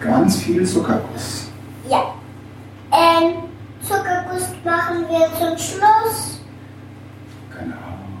Ganz 0.00 0.38
viel 0.38 0.66
Zuckerguss. 0.66 1.48
Ja. 1.88 2.12
Ähm, 2.90 3.34
Zuckerguss 3.82 4.48
machen 4.64 5.04
wir 5.08 5.26
zum 5.38 5.56
Schluss. 5.56 6.01
Keine 7.62 7.74
Ahnung. 7.74 8.18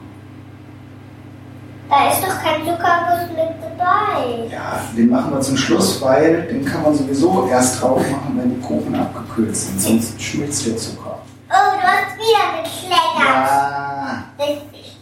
Da 1.88 2.10
ist 2.10 2.22
doch 2.22 2.42
kein 2.42 2.60
Zuckerguss 2.60 3.28
mit 3.36 3.78
dabei. 3.78 4.48
Ja, 4.50 4.80
den 4.96 5.10
machen 5.10 5.32
wir 5.32 5.40
zum 5.40 5.56
Schluss, 5.56 6.00
weil 6.00 6.42
den 6.44 6.64
kann 6.64 6.82
man 6.82 6.94
sowieso 6.94 7.48
erst 7.48 7.82
drauf 7.82 7.98
machen, 7.98 8.38
wenn 8.38 8.54
die 8.54 8.60
Kuchen 8.60 8.94
abgekühlt 8.94 9.54
sind. 9.54 9.80
Sonst 9.80 10.22
schmilzt 10.22 10.66
der 10.66 10.76
Zucker. 10.76 11.18
Oh, 11.50 11.76
du 11.76 11.86
hast 11.86 12.16
wieder 12.16 12.62
gekleckert. 12.62 13.28
Ja. 13.28 14.24
Das, 14.38 14.48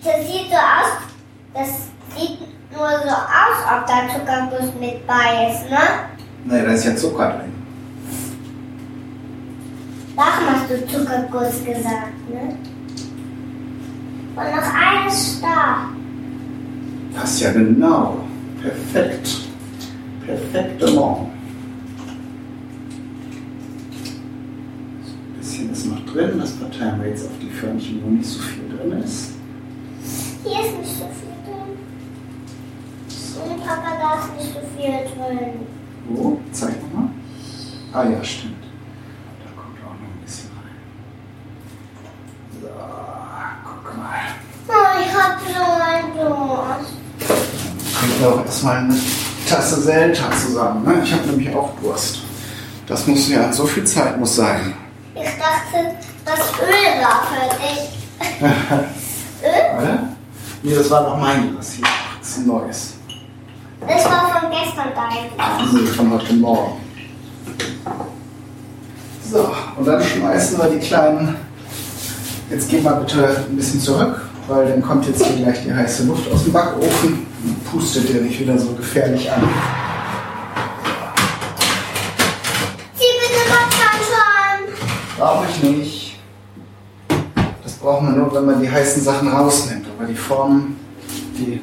das 0.05 0.27
sieht 0.27 0.49
so 0.51 0.57
aus, 0.57 0.91
das 1.55 1.69
sieht 2.17 2.41
nur 2.73 2.89
so 2.89 3.15
aus, 3.15 3.59
ob 3.73 3.87
da 3.87 4.09
Zuckerguss 4.13 4.73
mit 4.81 5.07
bei 5.07 5.51
ist, 5.51 5.71
ne? 5.71 5.79
Nee, 6.45 6.65
da 6.65 6.73
ist 6.73 6.85
ja 6.87 6.97
Zucker 6.97 7.31
drin. 7.31 7.53
Warum 10.17 10.55
hast 10.55 10.69
du 10.71 10.87
Zuckerguss 10.87 11.65
gesagt, 11.65 12.29
ne? 12.29 12.57
Und 14.37 14.57
noch 14.57 14.75
eines 14.75 15.41
da. 15.41 15.89
Passt 17.15 17.41
ja 17.41 17.53
genau. 17.53 18.19
Perfekt. 18.63 19.29
Perfektement. 20.25 21.29
So, 25.03 25.13
ein 25.13 25.39
bisschen 25.39 25.71
ist 25.73 25.87
noch 25.87 26.05
drin. 26.07 26.39
Das 26.39 26.53
verteilen 26.53 27.01
wir 27.03 27.09
jetzt 27.11 27.27
auf 27.27 27.33
die 27.41 27.51
Förmchen, 27.51 28.03
wo 28.05 28.11
nicht 28.11 28.29
so 28.29 28.41
viel 28.41 28.69
drin 28.77 29.03
ist. 29.03 29.33
Hier 30.45 30.61
ist 30.61 30.79
nicht 30.79 30.97
so 30.97 31.09
viel 31.19 31.37
drin. 31.45 31.77
Und 33.53 33.61
Papa, 33.67 33.91
da 34.01 34.15
ist 34.21 34.33
nicht 34.37 34.55
so 34.55 34.61
viel 34.77 34.91
drin. 34.91 35.67
Wo? 36.09 36.41
Zeig 36.53 36.75
nochmal. 36.83 37.11
Ah 37.93 38.05
ja, 38.05 38.23
stimmt. 38.23 38.63
Da 38.63 39.51
kommt 39.61 39.79
auch 39.85 39.95
noch 39.95 40.09
ein 40.09 40.21
bisschen 40.25 40.51
rein. 40.57 40.77
So, 42.61 42.69
guck 43.91 43.99
mal. 43.99 44.19
Oh, 44.69 45.01
ich 45.01 45.15
hab 45.15 45.41
so 45.41 45.63
ein 45.83 46.17
Durst. 46.17 46.93
Kriegt 47.99 48.25
auch 48.25 48.45
erstmal 48.45 48.77
eine 48.79 48.95
Tasse 49.49 49.81
Selta 49.81 50.31
zusammen. 50.31 50.85
Ne? 50.85 51.03
Ich 51.05 51.13
habe 51.13 51.27
nämlich 51.27 51.55
auch 51.55 51.71
Durst. 51.83 52.21
Das 52.87 53.07
muss 53.07 53.29
ja, 53.29 53.53
so 53.53 53.67
viel 53.67 53.85
Zeit 53.85 54.19
muss 54.19 54.37
sein. 54.37 54.75
Ich 55.15 55.23
dachte, 55.23 55.97
das 56.25 56.41
Öl 56.61 57.03
war 57.03 57.27
für 57.27 57.57
dich. 57.57 58.41
Öl? 59.43 59.79
Oder? 59.79 60.09
Nee, 60.63 60.75
das 60.75 60.91
war 60.91 61.05
doch 61.05 61.17
mein 61.19 61.53
Glas 61.53 61.73
hier. 61.73 61.87
Das 62.19 62.29
ist 62.29 62.39
ein 62.39 62.47
neues. 62.47 62.95
Das 63.87 64.05
war 64.05 64.41
von 64.41 64.51
gestern 64.51 64.89
dein. 64.95 65.73
Nee, 65.73 65.87
von 65.87 66.13
heute 66.13 66.35
Morgen. 66.35 66.81
So, 69.31 69.55
und 69.77 69.87
dann 69.87 70.03
schmeißen 70.03 70.59
wir 70.59 70.71
die 70.71 70.87
kleinen. 70.87 71.50
Jetzt 72.51 72.69
geh 72.69 72.81
mal 72.81 72.95
bitte 72.95 73.45
ein 73.49 73.57
bisschen 73.57 73.81
zurück, 73.81 74.23
weil 74.49 74.67
dann 74.69 74.83
kommt 74.83 75.07
jetzt 75.07 75.25
hier 75.25 75.37
gleich 75.37 75.63
die 75.63 75.73
heiße 75.73 76.05
Luft 76.05 76.31
aus 76.33 76.43
dem 76.43 76.53
Backofen 76.53 77.25
und 77.45 77.71
pustet 77.71 78.09
dir 78.09 78.21
nicht 78.21 78.41
wieder 78.41 78.59
so 78.59 78.73
gefährlich 78.73 79.31
an. 79.31 79.43
Zieh 82.97 83.05
bitte 83.21 83.41
Popcorn 83.49 84.01
schon. 84.11 85.17
Brauche 85.17 85.47
ich 85.49 85.63
nicht. 85.63 86.19
Das 87.63 87.75
braucht 87.75 88.03
man 88.03 88.19
nur, 88.19 88.35
wenn 88.35 88.47
man 88.47 88.61
die 88.61 88.69
heißen 88.69 89.01
Sachen 89.01 89.29
rausnimmt. 89.29 89.87
Aber 89.97 90.09
die 90.09 90.17
Form, 90.17 90.75
die, 91.39 91.61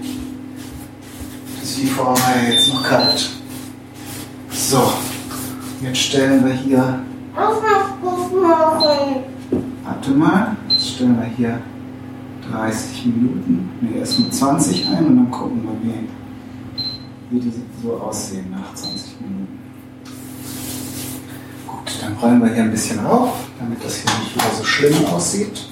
das 1.60 1.69
ist 1.69 1.80
die 1.82 1.88
Form 1.88 2.15
ja 2.15 2.50
jetzt 2.50 2.73
noch 2.73 2.84
kalt. 2.84 3.30
So, 4.52 4.93
jetzt 5.82 5.97
stellen 5.97 6.45
wir 6.45 6.54
hier, 6.54 7.00
Auf 7.36 7.62
noch 7.62 8.02
gut 8.02 8.41
machen. 8.41 9.23
warte 9.84 10.12
mal, 10.12 10.56
stellen 10.95 11.17
wir 11.17 11.28
hier 11.36 11.62
30 12.52 13.06
Minuten, 13.06 13.69
ne, 13.82 13.97
erst 14.00 14.19
mal 14.19 14.30
20 14.32 14.88
ein 14.88 15.06
und 15.06 15.15
dann 15.17 15.32
gucken 15.32 15.62
wir, 15.63 15.91
wie, 15.91 16.08
wie 17.30 17.39
die 17.39 17.54
so 17.84 17.93
aussehen 17.97 18.52
nach 18.52 18.73
20 18.73 19.21
Minuten. 19.21 19.60
Gut, 21.67 21.97
dann 22.02 22.13
rollen 22.13 22.41
wir 22.41 22.54
hier 22.54 22.63
ein 22.63 22.71
bisschen 22.71 23.06
auf, 23.06 23.34
damit 23.60 23.84
das 23.84 23.95
hier 23.95 24.12
nicht 24.19 24.36
wieder 24.36 24.56
so 24.58 24.63
schlimm 24.63 25.06
aussieht. 25.08 25.67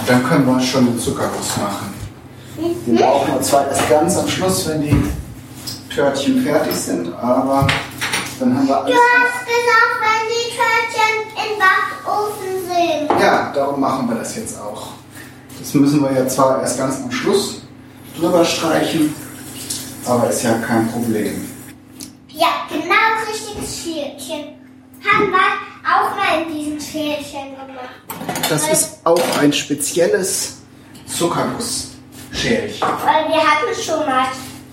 Und 0.00 0.08
dann 0.08 0.24
können 0.24 0.46
wir 0.46 0.60
schon 0.60 0.86
den 0.86 0.98
Zuckerguss 0.98 1.56
machen. 1.58 1.94
Den 2.86 2.96
brauchen 2.96 3.34
wir 3.34 3.40
zwar 3.40 3.68
erst 3.68 3.88
ganz 3.88 4.16
am 4.16 4.28
Schluss, 4.28 4.68
wenn 4.68 4.82
die 4.82 4.96
Törtchen 5.94 6.42
fertig 6.42 6.74
sind, 6.74 7.12
aber 7.14 7.66
dann 8.40 8.56
haben 8.56 8.66
wir 8.68 8.74
Du 8.74 8.80
alles. 8.82 8.96
hast 8.96 9.46
gesagt, 9.46 9.94
wenn 10.04 10.22
die 10.34 10.48
Törtchen 10.56 11.52
im 11.52 11.58
Backofen 11.58 12.52
sind. 13.08 13.20
Ja, 13.20 13.52
darum 13.54 13.80
machen 13.80 14.08
wir 14.08 14.16
das 14.16 14.36
jetzt 14.36 14.58
auch. 14.60 14.88
Das 15.58 15.74
müssen 15.74 16.02
wir 16.02 16.12
ja 16.12 16.26
zwar 16.28 16.60
erst 16.60 16.78
ganz 16.78 16.96
am 17.02 17.10
Schluss 17.10 17.62
drüber 18.18 18.44
streichen, 18.44 19.14
aber 20.06 20.28
ist 20.30 20.42
ja 20.42 20.54
kein 20.58 20.88
Problem. 20.90 21.48
Ja, 22.28 22.48
genau 22.68 23.28
richtiges 23.28 23.82
Schälchen. 23.82 24.54
Haben 25.04 25.30
wir 25.30 25.38
auch 25.84 26.16
mal 26.16 26.42
in 26.42 26.54
diesem 26.54 26.80
Schälchen 26.80 27.50
gemacht. 27.56 28.40
Das 28.48 28.68
ist 28.68 28.98
auch 29.04 29.20
ein 29.40 29.52
spezielles 29.52 30.56
Zuckergussschälchen. 31.06 32.88
Weil 33.04 33.28
wir 33.28 33.40
hatten 33.40 33.82
schon 33.82 34.00
mal 34.06 34.26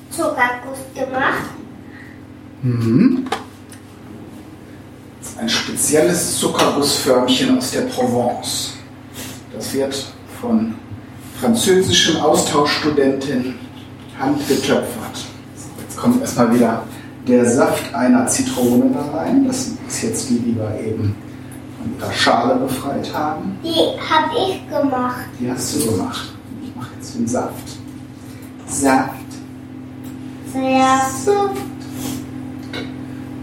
Zuckerguss 0.09 0.79
gemacht. 0.93 1.49
Mhm. 2.61 3.25
Ein 5.37 5.49
spezielles 5.49 6.39
Zuckergussförmchen 6.39 7.57
aus 7.57 7.71
der 7.71 7.81
Provence. 7.81 8.73
Das 9.53 9.73
wird 9.73 10.05
von 10.39 10.75
französischen 11.41 12.21
Austauschstudentinnen 12.21 13.55
handgetöpfert. 14.17 15.25
Jetzt 15.81 15.97
kommt 15.97 16.21
erstmal 16.21 16.53
wieder 16.53 16.83
der 17.27 17.45
Saft 17.45 17.93
einer 17.93 18.25
Zitrone 18.27 18.91
da 18.93 19.17
rein. 19.17 19.45
Das 19.45 19.71
ist 19.87 20.03
jetzt 20.03 20.29
die, 20.29 20.39
die 20.39 20.55
wir 20.55 20.73
eben 20.79 21.15
von 21.81 21.99
ihrer 21.99 22.13
Schale 22.13 22.55
befreit 22.55 23.13
haben. 23.13 23.57
Die 23.61 23.99
habe 23.99 24.31
ich 24.47 24.69
gemacht. 24.69 25.25
Die 25.37 25.51
hast 25.51 25.75
du 25.75 25.91
gemacht. 25.91 26.33
Ich 26.63 26.73
mache 26.77 26.91
jetzt 26.95 27.13
den 27.13 27.27
Saft. 27.27 27.77
Saft. 28.67 29.09
Sehr. 30.53 31.01
Saft. 31.25 31.57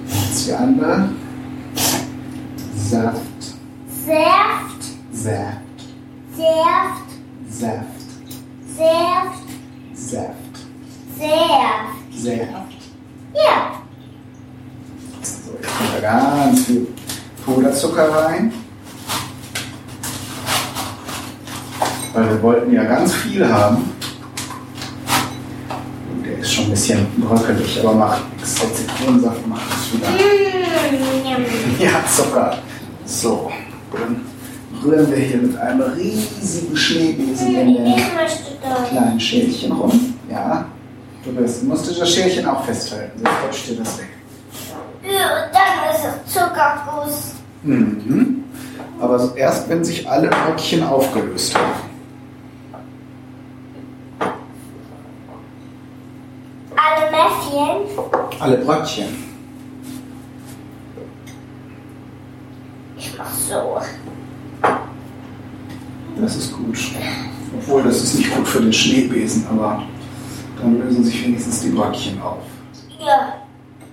Jetzt 0.08 0.46
die 0.46 0.52
andere. 0.54 1.10
Saft. 2.90 3.20
Saft. 4.06 4.82
Saft. 5.12 5.62
Saft. 6.36 7.08
Saft. 7.48 8.00
Saft. 8.76 9.48
Saft. 9.94 10.56
Saft. 11.16 12.12
Saft. 12.12 12.72
Ja. 13.34 13.72
So, 15.22 15.52
jetzt 15.60 15.78
kommt 15.78 15.90
da 15.94 16.44
ganz 16.44 16.64
viel 16.66 16.86
Puderzucker 17.44 18.08
rein. 18.08 18.52
Weil 22.12 22.28
wir 22.28 22.42
wollten 22.42 22.72
ja 22.72 22.84
ganz 22.84 23.14
viel 23.14 23.48
haben. 23.48 23.90
Und 26.12 26.26
Der 26.26 26.38
ist 26.38 26.52
schon 26.52 26.64
ein 26.64 26.70
bisschen 26.70 27.06
bröckelig, 27.18 27.80
aber 27.80 27.94
macht 27.94 28.32
nichts. 28.34 28.56
Der 28.56 28.74
Zitronensaft 28.74 29.46
macht 29.46 29.62
es 29.70 29.94
wieder. 29.94 30.10
Mm. 30.10 30.42
Ja, 31.78 32.04
Zucker. 32.14 32.58
So, 33.12 33.52
dann 33.92 34.22
rühren 34.82 35.10
wir 35.10 35.18
hier 35.18 35.36
mit 35.36 35.54
einem 35.58 35.82
riesigen 35.82 36.74
Schneebesen 36.74 37.54
in 37.54 37.74
den 37.74 37.94
kleinen 38.88 39.20
Schälchen 39.20 39.72
rum. 39.72 40.14
Ja, 40.30 40.64
du 41.22 41.36
wirst, 41.36 41.62
musst 41.64 41.90
du 41.90 42.00
das 42.00 42.10
Schälchen 42.10 42.46
auch 42.46 42.64
festhalten, 42.64 43.20
sonst 43.22 43.36
rutscht 43.46 43.68
dir 43.68 43.76
das 43.76 43.98
weg. 43.98 44.08
Ja, 45.04 45.50
dann 45.52 45.94
ist 45.94 46.04
es 46.06 46.32
Zuckerguss. 46.32 47.34
Mhm. 47.64 48.44
Aber 48.98 49.30
erst, 49.36 49.68
wenn 49.68 49.84
sich 49.84 50.08
alle 50.08 50.28
Bröckchen 50.28 50.82
aufgelöst 50.82 51.54
haben. 51.54 51.90
Alle 56.74 57.10
Mäffchen. 57.10 58.40
Alle 58.40 58.56
Bröckchen. 58.56 59.32
Ich 63.02 63.18
mach 63.18 63.34
so. 63.52 63.80
Das 66.20 66.36
ist 66.36 66.52
gut. 66.52 66.78
Obwohl, 67.54 67.82
das 67.82 68.02
ist 68.02 68.18
nicht 68.18 68.34
gut 68.34 68.48
für 68.48 68.60
den 68.60 68.72
Schneebesen, 68.72 69.46
aber 69.50 69.82
dann 70.60 70.78
lösen 70.78 71.04
sich 71.04 71.24
wenigstens 71.24 71.60
die 71.60 71.70
Bröckchen 71.70 72.20
auf. 72.22 72.38
Ja. 72.98 73.34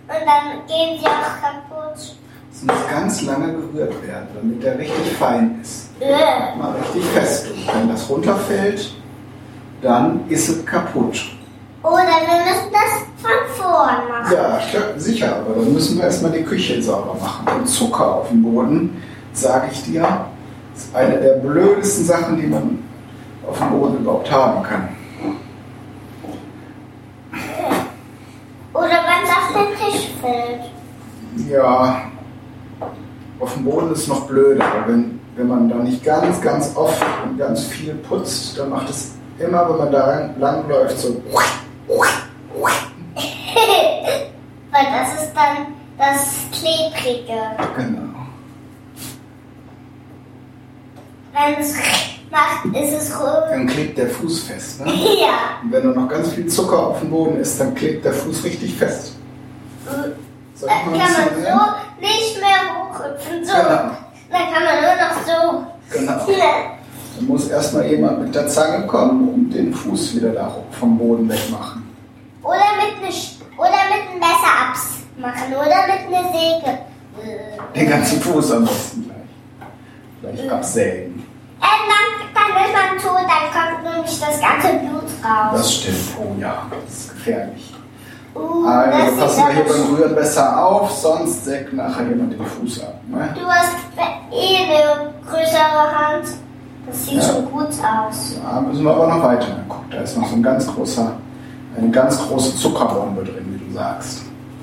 Und 0.07 0.25
dann 0.25 0.65
gehen 0.67 0.99
sie 0.99 1.05
auch 1.05 1.41
kaputt. 1.41 2.15
Es 2.51 2.63
muss 2.63 2.89
ganz 2.89 3.21
lange 3.23 3.53
gerührt 3.53 4.05
werden, 4.05 4.27
damit 4.35 4.63
der 4.63 4.77
richtig 4.79 5.13
fein 5.17 5.59
ist. 5.61 5.89
Äh. 5.99 6.57
Mal 6.57 6.75
richtig 6.79 7.03
fest. 7.13 7.47
Und 7.51 7.73
wenn 7.73 7.89
das 7.89 8.09
runterfällt, 8.09 8.93
dann 9.81 10.27
ist 10.29 10.49
es 10.49 10.65
kaputt. 10.65 11.21
Oder 11.81 11.97
wir 11.97 12.43
müssen 12.43 12.71
das 12.71 13.05
von 13.21 13.63
vorn 13.63 14.07
machen. 14.09 14.33
Ja, 14.33 14.59
sicher, 14.97 15.37
aber 15.37 15.61
dann 15.61 15.73
müssen 15.73 15.97
wir 15.97 16.05
erstmal 16.05 16.31
die 16.31 16.43
Küche 16.43 16.81
sauber 16.81 17.15
machen. 17.19 17.47
Und 17.59 17.67
Zucker 17.67 18.15
auf 18.15 18.29
dem 18.29 18.43
Boden, 18.43 19.01
sage 19.41 19.67
ich 19.71 19.83
dir, 19.83 20.25
ist 20.75 20.95
eine 20.95 21.19
der 21.19 21.33
blödesten 21.33 22.05
Sachen, 22.05 22.39
die 22.39 22.47
man 22.47 22.79
auf 23.47 23.57
dem 23.57 23.69
Boden 23.69 23.97
überhaupt 23.99 24.31
haben 24.31 24.63
kann. 24.63 24.89
Oder 28.73 28.89
wenn 28.89 29.23
es 29.23 29.29
auf 29.29 29.53
den 29.53 29.75
Tisch 29.75 30.09
fällt. 30.21 30.61
Ja, 31.49 32.03
auf 33.39 33.53
dem 33.53 33.65
Boden 33.65 33.91
ist 33.91 33.99
es 34.01 34.07
noch 34.07 34.27
blöder, 34.27 34.65
wenn, 34.85 35.19
wenn 35.35 35.47
man 35.47 35.69
da 35.69 35.75
nicht 35.75 36.03
ganz, 36.03 36.41
ganz 36.41 36.75
oft 36.75 37.03
und 37.25 37.37
ganz 37.37 37.65
viel 37.65 37.95
putzt, 37.95 38.57
dann 38.57 38.69
macht 38.69 38.89
es 38.89 39.15
immer, 39.39 39.69
wenn 39.69 39.77
man 39.77 39.91
da 39.91 40.29
lang 40.37 40.67
läuft, 40.67 40.99
so. 40.99 41.09
Weil 44.71 44.85
das 44.91 45.23
ist 45.23 45.33
dann 45.33 45.67
das 45.97 46.37
Klebrige. 46.51 47.39
Genau. 47.75 48.18
Wenn 51.45 51.61
es 51.61 51.73
macht, 52.31 52.65
ist 52.75 52.93
es 52.93 53.19
rot. 53.19 53.43
Dann 53.49 53.67
klebt 53.67 53.97
der 53.97 54.09
Fuß 54.09 54.43
fest. 54.43 54.85
Ne? 54.85 54.91
Ja. 55.21 55.59
Und 55.63 55.71
wenn 55.71 55.83
da 55.83 55.99
noch 55.99 56.07
ganz 56.09 56.29
viel 56.33 56.47
Zucker 56.47 56.87
auf 56.87 56.99
dem 56.99 57.09
Boden 57.09 57.37
ist, 57.39 57.59
dann 57.59 57.73
klebt 57.75 58.03
der 58.05 58.13
Fuß 58.13 58.43
richtig 58.43 58.75
fest. 58.75 59.13
Soll 59.85 60.69
Dann 60.69 60.77
ich 60.93 60.99
kann 61.01 61.11
mal 61.13 61.21
man 61.21 61.29
bisschen 61.29 61.43
mehr? 61.43 61.75
so 61.99 62.05
nicht 62.05 62.39
mehr 62.39 62.59
hochhüpfen. 62.75 63.45
So. 63.45 63.53
Genau. 63.53 63.91
Dann 64.31 64.53
kann 64.53 64.63
man 64.63 64.81
nur 64.81 64.95
noch 64.95 65.15
so. 65.25 65.97
Genau. 65.97 66.27
Ja. 66.39 66.75
Da 67.17 67.25
muss 67.25 67.49
erstmal 67.49 67.85
jemand 67.87 68.21
mit 68.21 68.33
der 68.35 68.47
Zange 68.47 68.85
kommen 68.87 69.27
und 69.33 69.49
den 69.49 69.73
Fuß 69.73 70.15
wieder 70.15 70.29
da 70.29 70.55
vom 70.79 70.97
Boden 70.97 71.27
wegmachen. 71.27 71.83
Oder 72.43 72.53
mit 72.77 73.01
ne 73.01 73.09
Sch- 73.09 73.35
oder 73.57 73.67
mit 73.69 74.09
einem 74.09 74.19
Messer 74.19 75.33
abmachen. 75.33 75.53
Oder 75.53 75.87
mit 75.87 76.07
einer 76.17 76.31
Säge. 76.31 76.79
Äh, 77.21 77.77
Den 77.79 77.89
ganzen 77.89 78.21
Fuß 78.21 78.51
am 78.53 78.65
besten 78.65 79.03
gleich. 79.05 79.18
Gleich 80.21 80.51
absägen. 80.51 81.23
Ähm, 81.61 81.85
dann, 81.89 82.33
dann 82.33 82.65
ist 82.65 82.73
man 82.73 82.97
tot, 82.97 83.25
dann 83.27 83.51
kommt 83.53 83.83
nämlich 83.93 84.19
das 84.19 84.41
ganze 84.41 84.77
Blut 84.79 85.03
raus. 85.23 85.51
Das 85.53 85.73
stimmt. 85.75 85.97
Oh 86.19 86.35
ja, 86.39 86.65
das 86.85 86.93
ist 86.97 87.09
gefährlich. 87.13 87.73
Uh, 88.35 88.65
Also 88.67 89.17
passen 89.21 89.43
wir 89.47 89.53
hier 89.55 89.63
beim 89.73 89.95
Rühren 89.95 90.15
besser 90.15 90.65
auf, 90.65 90.91
sonst 90.91 91.45
sägt 91.45 91.73
nachher 91.73 92.07
jemand 92.07 92.31
den 92.33 92.45
Fuß 92.45 92.83
ab. 92.83 93.01
Ne? 93.07 93.29
Du 93.35 93.45
hast 93.47 93.75
eh 94.31 94.57
eine 94.65 95.09
größere 95.27 95.97
Hand. 95.97 96.25
Das 96.85 97.05
sieht 97.05 97.15
Ja. 97.15 97.21
schon 97.23 97.45
gut 97.51 97.67
aus. 97.67 98.35
Da 98.43 98.61
müssen 98.61 98.83
wir 98.83 98.91
aber 98.93 99.07
noch 99.07 99.23
weiter. 99.23 99.47
Guck, 99.67 99.89
da 99.91 99.97
ist 99.97 100.15
noch 100.17 100.27
so 100.27 100.35
ein 100.35 100.43
ganz 100.43 100.67
großer, 100.67 101.11
eine 101.77 101.89
ganz 101.89 102.17
große 102.27 102.55
Zuckerbombe 102.57 103.23
drin, 103.23 103.45
wie 103.59 103.65
du 103.67 103.73
sagst. 103.73 104.21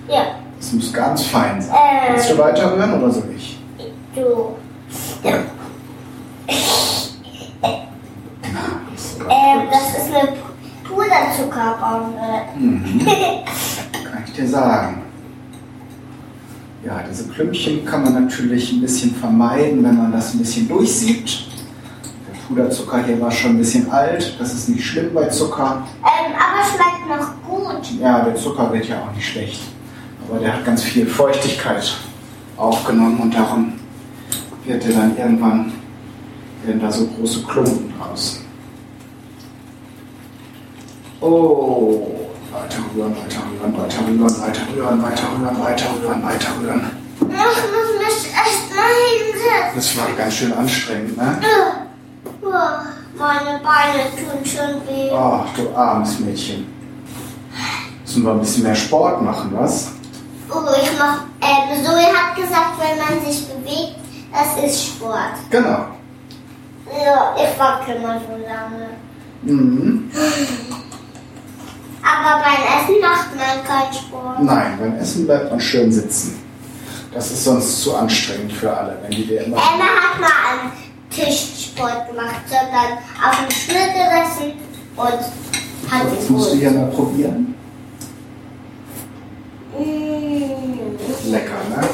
Ja, 0.08 0.22
Das 0.58 0.72
muss 0.72 0.92
ganz 0.92 1.24
fein 1.26 1.60
sein. 1.60 1.74
Äh. 1.76 2.12
Willst 2.12 2.30
du 2.30 2.38
weiter 2.38 2.72
rühren 2.72 3.02
oder 3.02 3.10
soll 3.12 3.28
ich? 3.36 3.58
du. 4.14 4.56
Ähm, 5.24 5.44
das 9.70 9.98
ist 9.98 10.14
eine 10.14 10.34
Puderzuckerbombe. 10.84 12.58
Mhm. 12.58 13.00
Kann 13.92 14.24
ich 14.26 14.32
dir 14.32 14.48
sagen. 14.48 15.02
Ja, 16.84 17.02
diese 17.08 17.28
Klümpchen 17.28 17.84
kann 17.84 18.04
man 18.04 18.14
natürlich 18.26 18.72
ein 18.72 18.80
bisschen 18.80 19.12
vermeiden, 19.14 19.82
wenn 19.82 19.96
man 19.96 20.12
das 20.12 20.34
ein 20.34 20.38
bisschen 20.38 20.68
durchsiebt. 20.68 21.48
Der 22.28 22.38
Puderzucker 22.46 23.02
hier 23.02 23.20
war 23.20 23.30
schon 23.32 23.52
ein 23.52 23.58
bisschen 23.58 23.90
alt. 23.90 24.36
Das 24.38 24.54
ist 24.54 24.68
nicht 24.68 24.84
schlimm 24.84 25.12
bei 25.12 25.26
Zucker. 25.26 25.82
Ähm, 26.02 26.32
aber 26.34 26.62
schmeckt 26.64 27.08
noch 27.08 27.42
gut. 27.48 28.00
Ja, 28.00 28.20
der 28.20 28.36
Zucker 28.36 28.72
wird 28.72 28.86
ja 28.86 29.02
auch 29.02 29.12
nicht 29.12 29.26
schlecht. 29.26 29.60
Aber 30.28 30.38
der 30.38 30.52
hat 30.52 30.64
ganz 30.64 30.84
viel 30.84 31.06
Feuchtigkeit 31.06 31.96
aufgenommen 32.56 33.18
und 33.18 33.34
darum 33.34 33.72
wird 34.66 34.84
er 34.84 34.92
dann 34.92 35.16
irgendwann, 35.16 35.72
werden 36.64 36.80
da 36.80 36.90
so 36.90 37.06
große 37.06 37.42
Klumpen 37.44 37.92
draus. 37.98 38.40
Oh, 41.20 42.08
weiter 42.52 42.78
rühren, 42.94 43.12
weiter 43.16 43.42
rühren, 43.50 43.78
weiter 43.78 43.98
rühren, 44.06 44.40
weiter 44.42 44.62
rühren, 44.74 45.02
weiter 45.02 45.22
rühren, 45.38 45.58
weiter 45.58 45.86
rühren, 46.02 46.22
weiter 46.22 46.48
rühren. 46.60 46.90
Ich 47.20 47.26
muss 47.26 47.90
mich 47.98 48.32
erst 48.32 48.74
mal 48.74 48.92
hinsetzen. 49.08 49.74
Das 49.74 49.96
war 49.96 50.08
ganz 50.16 50.34
schön 50.34 50.52
anstrengend, 50.52 51.16
ne? 51.16 51.38
Oh, 52.42 52.48
meine 53.18 53.60
Beine 53.60 54.10
tun 54.10 54.44
schon 54.44 54.86
weh. 54.86 55.10
Ach, 55.12 55.46
du 55.56 55.74
armes 55.74 56.18
Mädchen. 56.20 56.66
Müssen 58.02 58.24
wir 58.24 58.32
ein 58.32 58.40
bisschen 58.40 58.62
mehr 58.62 58.74
Sport 58.74 59.22
machen, 59.22 59.50
was? 59.52 59.92
Oh, 60.50 60.60
ich 60.80 60.90
mach. 60.98 61.24
Ähm, 61.40 61.84
Zoe 61.84 62.06
hat 62.06 62.36
gesagt, 62.36 62.74
wenn 62.78 62.98
man 62.98 63.24
sich 63.24 63.46
bewegt, 63.48 64.05
das 64.36 64.64
ist 64.64 64.86
Sport. 64.86 65.34
Genau. 65.50 65.86
Ja, 67.04 67.34
ich 67.36 67.58
wackel 67.58 68.00
mal 68.00 68.20
so 68.20 68.36
lange. 68.36 68.88
Mhm. 69.42 70.10
Aber 72.02 72.42
beim 72.42 72.62
Essen 72.62 73.00
macht 73.00 73.34
man 73.34 73.64
keinen 73.64 73.92
Sport. 73.92 74.42
Nein, 74.42 74.78
beim 74.78 74.96
Essen 74.98 75.26
bleibt 75.26 75.50
man 75.50 75.60
schön 75.60 75.90
sitzen. 75.90 76.42
Das 77.12 77.30
ist 77.30 77.44
sonst 77.44 77.82
zu 77.82 77.96
anstrengend 77.96 78.52
für 78.52 78.70
alle, 78.76 78.98
wenn 79.02 79.10
die 79.10 79.26
dir 79.26 79.44
immer. 79.44 79.56
Emma 79.56 79.84
hat 79.84 80.20
mal 80.20 80.28
am 80.52 80.72
Tisch 81.10 81.70
Sport 81.74 82.08
gemacht, 82.08 82.42
sondern 82.46 82.98
auf 83.24 83.40
dem 83.40 83.50
Stuhl 83.50 83.74
gesessen 83.74 84.52
und 84.96 85.90
hat 85.90 86.06
Das 86.18 86.28
musst 86.28 86.52
du 86.52 86.56
hier 86.56 86.70
mal 86.70 86.90
probieren. 86.90 87.54
Mm. 89.78 91.30
Lecker, 91.30 91.54
ne? 91.70 91.88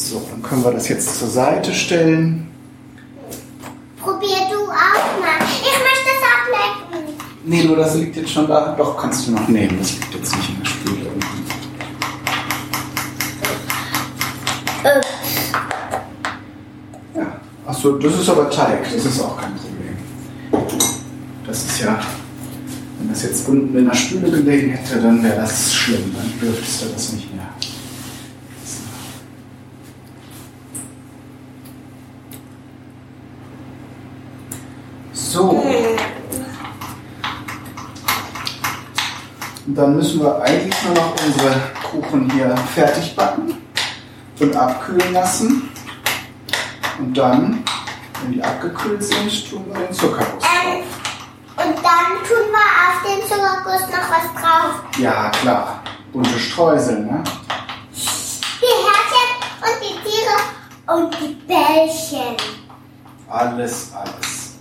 So, 0.00 0.22
dann 0.30 0.42
können 0.42 0.64
wir 0.64 0.72
das 0.72 0.88
jetzt 0.88 1.18
zur 1.18 1.28
Seite 1.28 1.74
stellen. 1.74 2.48
Probier 4.00 4.38
du 4.50 4.62
auch 4.64 5.20
mal. 5.20 5.38
Ich 5.46 5.78
möchte 5.78 6.10
es 6.16 6.22
ablecken. 6.24 7.14
Nee, 7.44 7.64
nur 7.64 7.76
das 7.76 7.94
liegt 7.96 8.16
jetzt 8.16 8.30
schon 8.30 8.48
da. 8.48 8.74
Doch, 8.76 8.96
kannst 8.96 9.26
du 9.26 9.32
noch 9.32 9.46
nehmen. 9.46 9.78
Das 9.78 9.92
liegt 9.92 10.14
jetzt 10.14 10.34
nicht 10.36 10.48
in 10.48 10.58
der 10.58 10.64
Spüle 10.64 11.10
Ja. 17.14 17.40
Achso, 17.66 17.92
das 17.98 18.20
ist 18.20 18.28
aber 18.30 18.48
Teig. 18.48 18.84
Das 18.84 19.04
ist 19.04 19.20
auch 19.20 19.36
kein 19.36 19.54
Problem. 19.54 19.98
Das 21.46 21.58
ist 21.58 21.80
ja. 21.80 22.00
Wenn 22.98 23.10
das 23.10 23.22
jetzt 23.22 23.46
unten 23.46 23.76
in 23.76 23.84
der 23.84 23.94
Spüle 23.94 24.30
gelegen 24.30 24.70
hätte, 24.70 25.00
dann 25.00 25.22
wäre 25.22 25.36
das 25.36 25.74
schlimm. 25.74 26.14
Dann 26.16 26.32
dürftest 26.40 26.82
du 26.82 26.86
das 26.88 27.12
nicht 27.12 27.34
mehr. 27.34 27.40
So. 35.30 35.62
Und 39.70 39.76
dann 39.76 39.94
müssen 39.94 40.20
wir 40.20 40.42
eigentlich 40.42 40.74
nur 40.82 40.94
noch 40.94 41.14
unsere 41.24 41.54
Kuchen 41.88 42.28
hier 42.32 42.56
fertig 42.74 43.14
backen 43.14 43.56
und 44.40 44.56
abkühlen 44.56 45.12
lassen. 45.12 45.70
Und 46.98 47.16
dann, 47.16 47.62
wenn 48.20 48.32
die 48.32 48.42
abgekühlt 48.42 49.00
sind, 49.00 49.48
tun 49.48 49.64
wir 49.68 49.80
den 49.86 49.94
Zuckerguss 49.94 50.42
ähm, 50.42 50.82
drauf. 50.82 51.68
und 51.68 51.76
dann 51.84 52.18
tun 52.26 52.50
wir 52.50 52.66
auf 52.82 53.00
den 53.06 53.22
Zuckerguss 53.28 53.82
noch 53.82 54.10
was 54.10 54.42
drauf. 54.42 54.82
Ja, 54.98 55.30
klar. 55.40 55.84
Bunte 56.12 56.36
Streusel, 56.36 57.04
ne? 57.04 57.22
Die 57.94 58.74
Herzchen 58.88 59.30
und 59.62 59.78
die 59.84 60.10
Tiere 60.10 60.98
und 60.98 61.14
die 61.20 61.34
Bällchen. 61.46 62.36
Alles, 63.28 63.92
alles. 63.94 64.58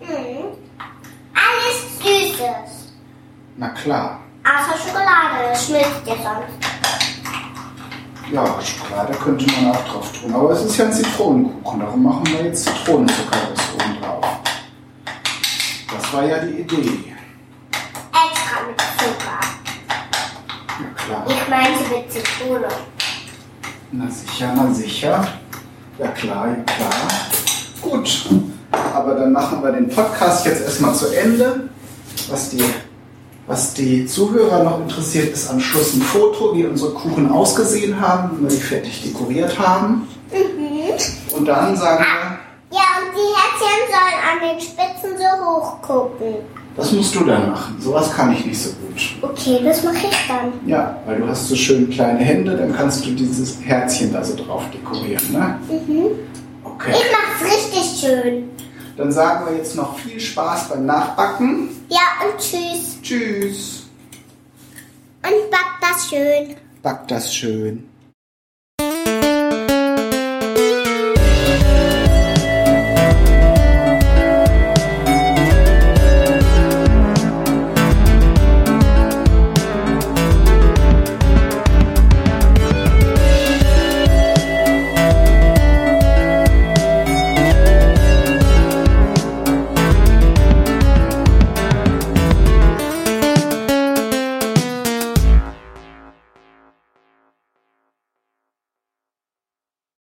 Mhm. 0.00 0.56
Alles 1.32 1.98
Süßes. 2.02 2.92
Na 3.56 3.68
klar. 3.68 4.23
Außer 4.44 4.76
Schokolade, 4.78 5.50
das 5.50 5.66
schmilzt 5.66 6.06
ja 6.06 6.14
sonst. 6.14 6.64
Ja, 8.30 8.60
Schokolade 8.60 9.14
könnte 9.14 9.46
man 9.52 9.70
auch 9.74 9.84
drauf 9.88 10.12
tun. 10.12 10.34
Aber 10.34 10.50
es 10.50 10.62
ist 10.64 10.76
ja 10.76 10.84
ein 10.84 10.92
Zitronenkuchen, 10.92 11.80
darum 11.80 12.02
machen 12.02 12.26
wir 12.26 12.44
jetzt 12.44 12.64
Zitronenzuckerguss 12.64 13.60
oben 13.74 14.00
drauf. 14.02 14.26
Das 15.94 16.12
war 16.12 16.24
ja 16.24 16.38
die 16.40 16.60
Idee. 16.60 17.14
Extra 18.12 18.66
mit 18.66 18.80
Zucker. 18.98 19.40
Ja, 20.80 20.88
klar. 20.94 21.24
Ich 21.26 21.48
meinte 21.48 21.94
mit 21.94 22.12
Zitrone. 22.12 22.68
Na 23.92 24.10
sicher, 24.10 24.52
na 24.54 24.74
sicher. 24.74 25.26
Ja 25.98 26.08
klar, 26.08 26.48
ja 26.48 26.62
klar. 26.64 26.90
Gut. 27.80 28.26
Aber 28.94 29.14
dann 29.14 29.32
machen 29.32 29.62
wir 29.62 29.72
den 29.72 29.88
Podcast 29.88 30.44
jetzt 30.46 30.62
erstmal 30.62 30.94
zu 30.94 31.06
Ende. 31.16 31.68
Was 32.28 32.50
die, 32.50 32.64
was 33.46 33.74
die 33.74 34.06
Zuhörer 34.06 34.62
noch 34.64 34.80
interessiert, 34.80 35.32
ist 35.32 35.50
am 35.50 35.60
Schluss 35.60 35.94
ein 35.94 36.00
Foto, 36.02 36.54
wie 36.56 36.64
unsere 36.64 36.92
Kuchen 36.92 37.30
ausgesehen 37.30 38.00
haben, 38.00 38.30
wenn 38.38 38.48
wir 38.50 38.56
die 38.56 38.62
fertig 38.62 39.02
dekoriert 39.02 39.58
haben. 39.58 40.08
Mhm. 40.32 41.36
Und 41.36 41.46
dann 41.46 41.76
sagen 41.76 42.04
wir, 42.04 42.78
Ja, 42.78 42.84
und 43.00 43.14
die 43.14 43.34
Herzchen 43.34 43.84
sollen 43.90 44.20
an 44.32 44.48
den 44.48 44.60
Spitzen 44.60 45.18
so 45.18 45.44
hoch 45.44 45.82
gucken. 45.82 46.34
das 46.76 46.90
musst 46.92 47.14
du 47.14 47.24
dann 47.24 47.50
machen. 47.50 47.76
Sowas 47.80 48.10
kann 48.12 48.32
ich 48.32 48.44
nicht 48.46 48.60
so 48.60 48.70
gut. 48.70 49.30
Okay, 49.30 49.60
das 49.62 49.82
mache 49.84 50.06
ich 50.10 50.26
dann. 50.28 50.52
Ja, 50.66 50.98
weil 51.06 51.18
du 51.20 51.28
hast 51.28 51.48
so 51.48 51.54
schön 51.54 51.90
kleine 51.90 52.20
Hände, 52.20 52.56
dann 52.56 52.74
kannst 52.74 53.04
du 53.04 53.10
dieses 53.10 53.58
Herzchen 53.62 54.12
da 54.12 54.24
so 54.24 54.34
drauf 54.36 54.62
dekorieren, 54.72 55.32
ne? 55.32 55.58
Mhm. 55.68 56.06
Okay. 56.64 56.92
Ich 56.92 57.04
mach's 57.12 57.52
richtig 57.54 58.00
schön. 58.00 58.50
Dann 58.96 59.10
sagen 59.10 59.46
wir 59.46 59.56
jetzt 59.56 59.74
noch 59.74 59.98
viel 59.98 60.20
Spaß 60.20 60.68
beim 60.68 60.86
Nachbacken. 60.86 61.68
Ja, 61.88 62.26
und 62.26 62.38
tschüss. 62.38 63.00
Tschüss. 63.02 63.86
Und 65.22 65.50
back 65.50 65.80
das 65.80 66.08
schön. 66.08 66.56
Back 66.82 67.08
das 67.08 67.34
schön. 67.34 67.88